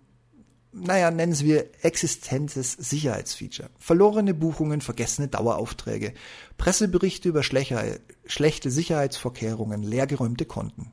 naja, 0.74 1.10
nennen 1.10 1.38
wir 1.40 1.72
existentes 1.84 2.74
Sicherheitsfeature. 2.74 3.72
Verlorene 3.80 4.36
Buchungen, 4.36 4.80
vergessene 4.80 5.28
Daueraufträge, 5.28 6.13
Presseberichte 6.58 7.28
über 7.28 7.42
schlechte 7.44 8.72
Sicherheitsvorkehrungen, 8.72 9.82
leergeräumte 9.82 10.46
Konten. 10.46 10.92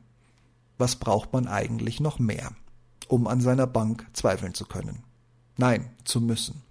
Was 0.79 0.97
braucht 0.97 1.35
man 1.35 1.47
eigentlich 1.47 2.01
noch 2.01 2.19
mehr, 2.19 2.53
um 3.09 3.27
an 3.27 3.43
seiner 3.43 3.67
Bank 3.67 4.07
zweifeln 4.15 4.55
zu 4.55 4.65
können? 4.65 5.05
Nein, 5.59 5.91
zu 6.05 6.21
müssen. 6.21 6.63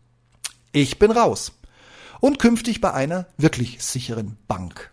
Ich 0.71 0.97
bin 0.97 1.11
raus. 1.11 1.51
Und 2.21 2.39
künftig 2.39 2.79
bei 2.79 2.93
einer 2.93 3.27
wirklich 3.37 3.83
sicheren 3.83 4.37
Bank. 4.47 4.91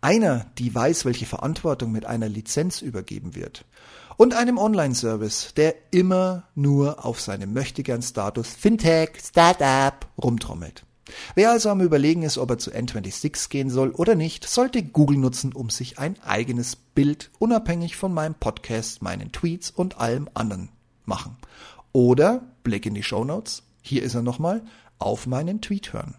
Einer, 0.00 0.46
die 0.58 0.74
weiß, 0.74 1.04
welche 1.04 1.26
Verantwortung 1.26 1.92
mit 1.92 2.06
einer 2.06 2.30
Lizenz 2.30 2.80
übergeben 2.80 3.34
wird 3.34 3.66
und 4.16 4.34
einem 4.34 4.56
Online-Service, 4.56 5.52
der 5.54 5.74
immer 5.90 6.44
nur 6.54 7.04
auf 7.04 7.20
seinem 7.20 7.52
Möchtegern-Status 7.52 8.54
Fintech, 8.54 9.10
Startup 9.22 10.06
rumtrommelt. 10.16 10.84
Wer 11.34 11.50
also 11.50 11.68
am 11.68 11.82
Überlegen 11.82 12.22
ist, 12.22 12.38
ob 12.38 12.50
er 12.50 12.58
zu 12.58 12.70
N26 12.70 13.50
gehen 13.50 13.68
soll 13.68 13.90
oder 13.90 14.14
nicht, 14.14 14.48
sollte 14.48 14.82
Google 14.82 15.18
nutzen, 15.18 15.52
um 15.52 15.68
sich 15.68 15.98
ein 15.98 16.16
eigenes 16.22 16.74
Bild 16.74 17.30
unabhängig 17.38 17.96
von 17.96 18.14
meinem 18.14 18.34
Podcast, 18.34 19.02
meinen 19.02 19.30
Tweets 19.30 19.70
und 19.70 19.98
allem 20.00 20.30
anderen 20.32 20.70
machen. 21.04 21.36
Oder 21.92 22.42
Blick 22.66 22.84
in 22.84 22.94
die 22.94 23.04
Show 23.04 23.24
Notes, 23.24 23.62
hier 23.80 24.02
ist 24.02 24.16
er 24.16 24.22
nochmal, 24.22 24.64
auf 24.98 25.28
meinen 25.28 25.60
Tweet 25.60 25.92
hören. 25.92 26.16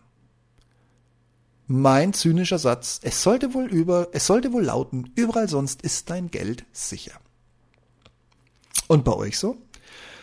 Mein 1.67 2.13
zynischer 2.13 2.57
Satz, 2.57 3.01
es 3.03 3.21
sollte 3.21 3.53
wohl 3.53 3.65
über, 3.65 4.07
es 4.13 4.25
sollte 4.25 4.53
wohl 4.53 4.63
lauten, 4.63 5.12
überall 5.15 5.49
sonst 5.49 5.81
ist 5.81 6.10
dein 6.10 6.31
Geld 6.31 6.65
sicher. 6.71 7.19
Und 8.88 9.03
bei 9.03 9.12
euch 9.12 9.38
so? 9.38 9.57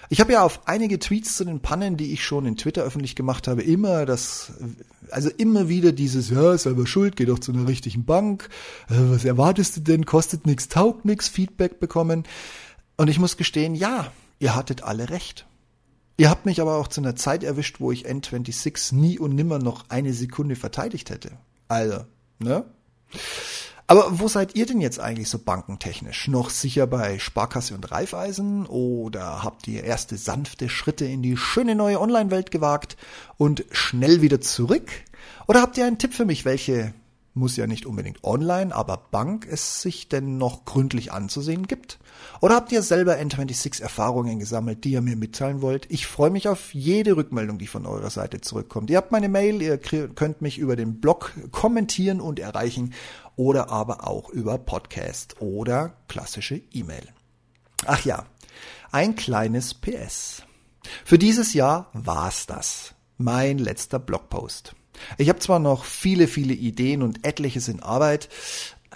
Ich 0.08 0.20
habe 0.20 0.32
ja 0.32 0.42
auf 0.42 0.66
einige 0.66 0.98
Tweets 0.98 1.36
zu 1.36 1.44
den 1.44 1.60
Pannen, 1.60 1.98
die 1.98 2.14
ich 2.14 2.24
schon 2.24 2.46
in 2.46 2.56
Twitter 2.56 2.82
öffentlich 2.82 3.14
gemacht 3.14 3.46
habe, 3.46 3.62
immer 3.62 4.06
das, 4.06 4.52
also 5.10 5.28
immer 5.28 5.68
wieder 5.68 5.92
dieses, 5.92 6.30
ja, 6.30 6.56
selber 6.56 6.86
schuld, 6.86 7.16
geh 7.16 7.26
doch 7.26 7.38
zu 7.38 7.52
einer 7.52 7.68
richtigen 7.68 8.06
Bank, 8.06 8.48
äh, 8.88 8.94
was 8.96 9.26
erwartest 9.26 9.76
du 9.76 9.80
denn, 9.82 10.06
kostet 10.06 10.46
nichts, 10.46 10.68
taugt 10.68 11.04
nichts, 11.04 11.28
Feedback 11.28 11.80
bekommen. 11.80 12.24
Und 12.96 13.08
ich 13.08 13.18
muss 13.18 13.36
gestehen, 13.36 13.74
ja, 13.74 14.10
ihr 14.38 14.54
hattet 14.54 14.84
alle 14.84 15.10
recht. 15.10 15.44
Ihr 16.16 16.30
habt 16.30 16.46
mich 16.46 16.60
aber 16.60 16.76
auch 16.76 16.88
zu 16.88 17.00
einer 17.00 17.16
Zeit 17.16 17.42
erwischt, 17.42 17.80
wo 17.80 17.90
ich 17.90 18.06
N26 18.06 18.94
nie 18.94 19.18
und 19.18 19.34
nimmer 19.34 19.58
noch 19.58 19.86
eine 19.88 20.12
Sekunde 20.12 20.54
verteidigt 20.54 21.10
hätte. 21.10 21.32
Also, 21.66 22.04
ne? 22.38 22.64
Aber 23.86 24.18
wo 24.18 24.28
seid 24.28 24.56
ihr 24.56 24.64
denn 24.64 24.80
jetzt 24.80 24.98
eigentlich 24.98 25.28
so 25.28 25.38
bankentechnisch? 25.38 26.28
Noch 26.28 26.48
sicher 26.48 26.86
bei 26.86 27.18
Sparkasse 27.18 27.74
und 27.74 27.90
Raiffeisen? 27.90 28.64
Oder 28.66 29.42
habt 29.42 29.68
ihr 29.68 29.84
erste 29.84 30.16
sanfte 30.16 30.68
Schritte 30.68 31.04
in 31.04 31.22
die 31.22 31.36
schöne 31.36 31.74
neue 31.74 32.00
Online-Welt 32.00 32.50
gewagt 32.50 32.96
und 33.36 33.64
schnell 33.72 34.22
wieder 34.22 34.40
zurück? 34.40 34.90
Oder 35.48 35.60
habt 35.60 35.76
ihr 35.76 35.84
einen 35.84 35.98
Tipp 35.98 36.14
für 36.14 36.24
mich, 36.24 36.46
welche 36.46 36.94
muss 37.34 37.56
ja 37.56 37.66
nicht 37.66 37.84
unbedingt 37.84 38.22
online, 38.22 38.74
aber 38.74 38.96
Bank 39.10 39.46
es 39.50 39.82
sich 39.82 40.08
denn 40.08 40.38
noch 40.38 40.64
gründlich 40.64 41.12
anzusehen 41.12 41.66
gibt? 41.66 41.98
Oder 42.40 42.54
habt 42.54 42.70
ihr 42.70 42.82
selber 42.82 43.16
N26 43.16 43.82
Erfahrungen 43.82 44.38
gesammelt, 44.38 44.84
die 44.84 44.92
ihr 44.92 45.00
mir 45.00 45.16
mitteilen 45.16 45.60
wollt? 45.60 45.90
Ich 45.90 46.06
freue 46.06 46.30
mich 46.30 46.48
auf 46.48 46.72
jede 46.74 47.16
Rückmeldung, 47.16 47.58
die 47.58 47.66
von 47.66 47.86
eurer 47.86 48.10
Seite 48.10 48.40
zurückkommt. 48.40 48.88
Ihr 48.90 48.96
habt 48.96 49.10
meine 49.10 49.28
Mail, 49.28 49.60
ihr 49.60 49.78
könnt 49.78 50.42
mich 50.42 50.58
über 50.58 50.76
den 50.76 51.00
Blog 51.00 51.32
kommentieren 51.50 52.20
und 52.20 52.38
erreichen 52.38 52.94
oder 53.36 53.68
aber 53.68 54.06
auch 54.06 54.30
über 54.30 54.58
Podcast 54.58 55.40
oder 55.40 55.94
klassische 56.08 56.62
E-Mail. 56.70 57.08
Ach 57.86 58.04
ja, 58.04 58.26
ein 58.92 59.16
kleines 59.16 59.74
PS. 59.74 60.42
Für 61.04 61.18
dieses 61.18 61.52
Jahr 61.52 61.90
war's 61.92 62.46
das. 62.46 62.94
Mein 63.16 63.58
letzter 63.58 63.98
Blogpost. 63.98 64.74
Ich 65.18 65.28
habe 65.28 65.38
zwar 65.38 65.58
noch 65.58 65.84
viele, 65.84 66.28
viele 66.28 66.54
Ideen 66.54 67.02
und 67.02 67.26
etliches 67.26 67.68
in 67.68 67.80
Arbeit. 67.80 68.28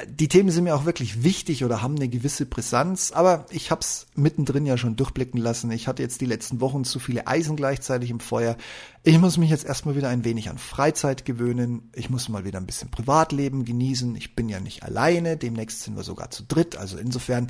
Die 0.07 0.29
Themen 0.29 0.51
sind 0.51 0.65
mir 0.65 0.77
auch 0.77 0.85
wirklich 0.85 1.25
wichtig 1.25 1.65
oder 1.65 1.83
haben 1.83 1.97
eine 1.97 2.09
gewisse 2.09 2.47
Brisanz, 2.47 3.11
aber 3.11 3.47
ich 3.51 3.73
habe 3.73 3.81
es 3.81 4.07
mittendrin 4.15 4.65
ja 4.65 4.79
schon 4.79 4.95
durchblicken 4.95 5.41
lassen. 5.41 5.73
Ich 5.73 5.89
hatte 5.89 6.03
jetzt 6.05 6.21
die 6.21 6.27
letzten 6.27 6.61
Wochen 6.61 6.85
zu 6.85 7.01
viele 7.01 7.27
Eisen 7.27 7.57
gleichzeitig 7.57 8.11
im 8.11 8.21
Feuer. 8.21 8.57
Ich 9.03 9.19
muss 9.19 9.39
mich 9.39 9.51
jetzt 9.51 9.65
erstmal 9.65 9.97
wieder 9.97 10.09
ein 10.09 10.25
wenig 10.25 10.51
an 10.51 10.59
Freizeit 10.59 11.25
gewöhnen. 11.25 11.91
Ich 11.97 12.11
muss 12.11 12.29
mal 12.29 12.45
wieder 12.45 12.61
ein 12.61 12.67
bisschen 12.67 12.93
Privatleben 12.93 13.65
genießen. 13.65 14.15
Ich 14.15 14.37
bin 14.37 14.49
ja 14.49 14.61
nicht 14.61 14.85
alleine, 14.85 15.37
demnächst 15.37 15.83
sind 15.83 15.97
wir 15.97 16.05
sogar 16.05 16.31
zu 16.31 16.45
dritt. 16.45 16.77
Also 16.77 16.97
insofern, 16.97 17.49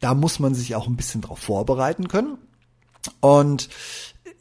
da 0.00 0.14
muss 0.14 0.40
man 0.40 0.54
sich 0.54 0.74
auch 0.74 0.88
ein 0.88 0.96
bisschen 0.96 1.20
drauf 1.20 1.38
vorbereiten 1.38 2.08
können. 2.08 2.38
Und 3.20 3.68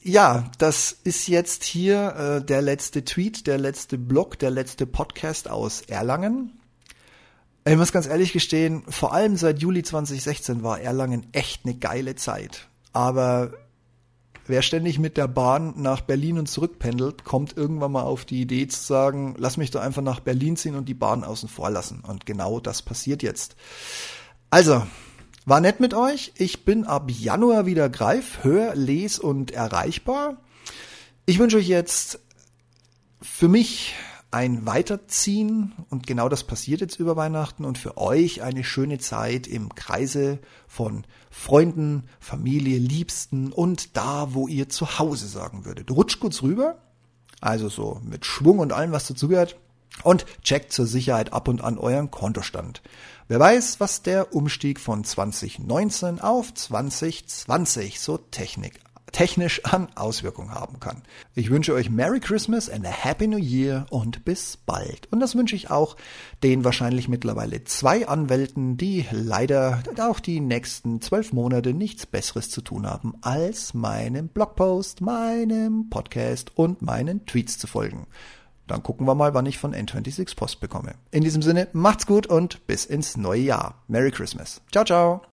ja, 0.01 0.51
das 0.57 0.95
ist 1.03 1.27
jetzt 1.27 1.63
hier 1.63 2.15
äh, 2.41 2.45
der 2.45 2.61
letzte 2.61 3.05
Tweet, 3.05 3.47
der 3.47 3.57
letzte 3.57 3.97
Blog, 3.97 4.39
der 4.39 4.51
letzte 4.51 4.85
Podcast 4.85 5.49
aus 5.49 5.81
Erlangen. 5.81 6.59
Ich 7.67 7.75
muss 7.75 7.91
ganz 7.91 8.05
ehrlich 8.05 8.31
gestehen, 8.31 8.83
vor 8.87 9.13
allem 9.13 9.37
seit 9.37 9.59
Juli 9.59 9.81
2016 9.81 10.61
war 10.61 10.79
Erlangen 10.79 11.25
echt 11.31 11.65
eine 11.65 11.75
geile 11.75 12.15
Zeit. 12.15 12.67
Aber 12.93 13.53
wer 14.45 14.61
ständig 14.61 14.99
mit 14.99 15.17
der 15.17 15.27
Bahn 15.27 15.73
nach 15.75 16.01
Berlin 16.01 16.37
und 16.37 16.47
zurück 16.47 16.77
pendelt, 16.77 17.23
kommt 17.23 17.57
irgendwann 17.57 17.91
mal 17.91 18.03
auf 18.03 18.25
die 18.25 18.41
Idee 18.41 18.67
zu 18.67 18.79
sagen, 18.79 19.33
lass 19.39 19.57
mich 19.57 19.71
doch 19.71 19.81
einfach 19.81 20.03
nach 20.03 20.19
Berlin 20.19 20.57
ziehen 20.57 20.75
und 20.75 20.87
die 20.87 20.93
Bahn 20.93 21.23
außen 21.23 21.49
vor 21.49 21.71
lassen. 21.71 22.01
Und 22.01 22.27
genau 22.27 22.59
das 22.59 22.83
passiert 22.83 23.23
jetzt. 23.23 23.55
Also, 24.51 24.83
war 25.45 25.61
nett 25.61 25.79
mit 25.79 25.93
euch. 25.93 26.33
Ich 26.37 26.65
bin 26.65 26.85
ab 26.85 27.09
Januar 27.09 27.65
wieder 27.65 27.89
greif, 27.89 28.39
hör, 28.43 28.75
les 28.75 29.19
und 29.19 29.51
erreichbar. 29.51 30.37
Ich 31.25 31.39
wünsche 31.39 31.57
euch 31.57 31.67
jetzt 31.67 32.19
für 33.21 33.47
mich 33.47 33.93
ein 34.31 34.65
Weiterziehen 34.65 35.73
und 35.89 36.07
genau 36.07 36.27
das 36.27 36.43
passiert 36.43 36.81
jetzt 36.81 36.99
über 36.99 37.15
Weihnachten 37.15 37.63
und 37.63 37.77
für 37.77 37.97
euch 37.97 38.41
eine 38.41 38.63
schöne 38.63 38.97
Zeit 38.97 39.47
im 39.47 39.73
Kreise 39.73 40.39
von 40.67 41.05
Freunden, 41.29 42.03
Familie, 42.19 42.77
Liebsten 42.77 43.53
und 43.53 43.95
da, 43.95 44.33
wo 44.33 44.47
ihr 44.47 44.67
zu 44.67 44.99
Hause 44.99 45.27
sagen 45.27 45.63
würdet. 45.63 45.89
Rutscht 45.89 46.19
kurz 46.19 46.41
rüber 46.41 46.77
also 47.45 47.69
so 47.69 48.01
mit 48.03 48.25
Schwung 48.25 48.59
und 48.59 48.73
allem, 48.73 48.91
was 48.91 49.07
dazugehört. 49.07 49.57
Und 50.03 50.25
checkt 50.43 50.73
zur 50.73 50.85
Sicherheit 50.85 51.33
ab 51.33 51.47
und 51.47 51.61
an 51.61 51.77
euren 51.77 52.11
Kontostand. 52.11 52.81
Wer 53.27 53.39
weiß, 53.39 53.79
was 53.79 54.03
der 54.03 54.35
Umstieg 54.35 54.79
von 54.79 55.03
2019 55.03 56.19
auf 56.19 56.53
2020 56.53 57.99
so 57.99 58.17
Technik 58.17 58.79
technisch 59.15 59.63
an 59.63 59.87
Auswirkungen 59.95 60.53
haben 60.53 60.81
kann. 60.81 61.03
Ich 61.35 61.49
wünsche 61.49 61.73
euch 61.73 61.89
Merry 61.89 62.19
Christmas 62.19 62.69
and 62.69 62.85
a 62.85 62.89
Happy 62.89 63.27
New 63.27 63.37
Year 63.37 63.85
und 63.89 64.25
bis 64.25 64.57
bald. 64.57 65.07
Und 65.09 65.21
das 65.21 65.37
wünsche 65.37 65.55
ich 65.55 65.71
auch 65.71 65.95
den 66.43 66.65
wahrscheinlich 66.65 67.07
mittlerweile 67.07 67.63
zwei 67.63 68.09
Anwälten, 68.09 68.75
die 68.75 69.05
leider 69.11 69.81
auch 70.01 70.19
die 70.19 70.41
nächsten 70.41 70.99
zwölf 70.99 71.31
Monate 71.31 71.73
nichts 71.73 72.05
Besseres 72.05 72.49
zu 72.49 72.61
tun 72.61 72.85
haben, 72.85 73.13
als 73.21 73.73
meinem 73.73 74.27
Blogpost, 74.27 74.99
meinem 74.99 75.89
Podcast 75.89 76.51
und 76.57 76.81
meinen 76.81 77.25
Tweets 77.25 77.57
zu 77.57 77.67
folgen. 77.67 78.07
Dann 78.67 78.83
gucken 78.83 79.07
wir 79.07 79.15
mal, 79.15 79.33
wann 79.33 79.45
ich 79.45 79.57
von 79.57 79.73
N26 79.75 80.35
Post 80.35 80.59
bekomme. 80.59 80.95
In 81.11 81.23
diesem 81.23 81.41
Sinne, 81.41 81.67
macht's 81.73 82.07
gut 82.07 82.27
und 82.27 82.65
bis 82.67 82.85
ins 82.85 83.17
neue 83.17 83.41
Jahr. 83.41 83.83
Merry 83.87 84.11
Christmas. 84.11 84.61
Ciao, 84.71 84.83
ciao. 84.83 85.21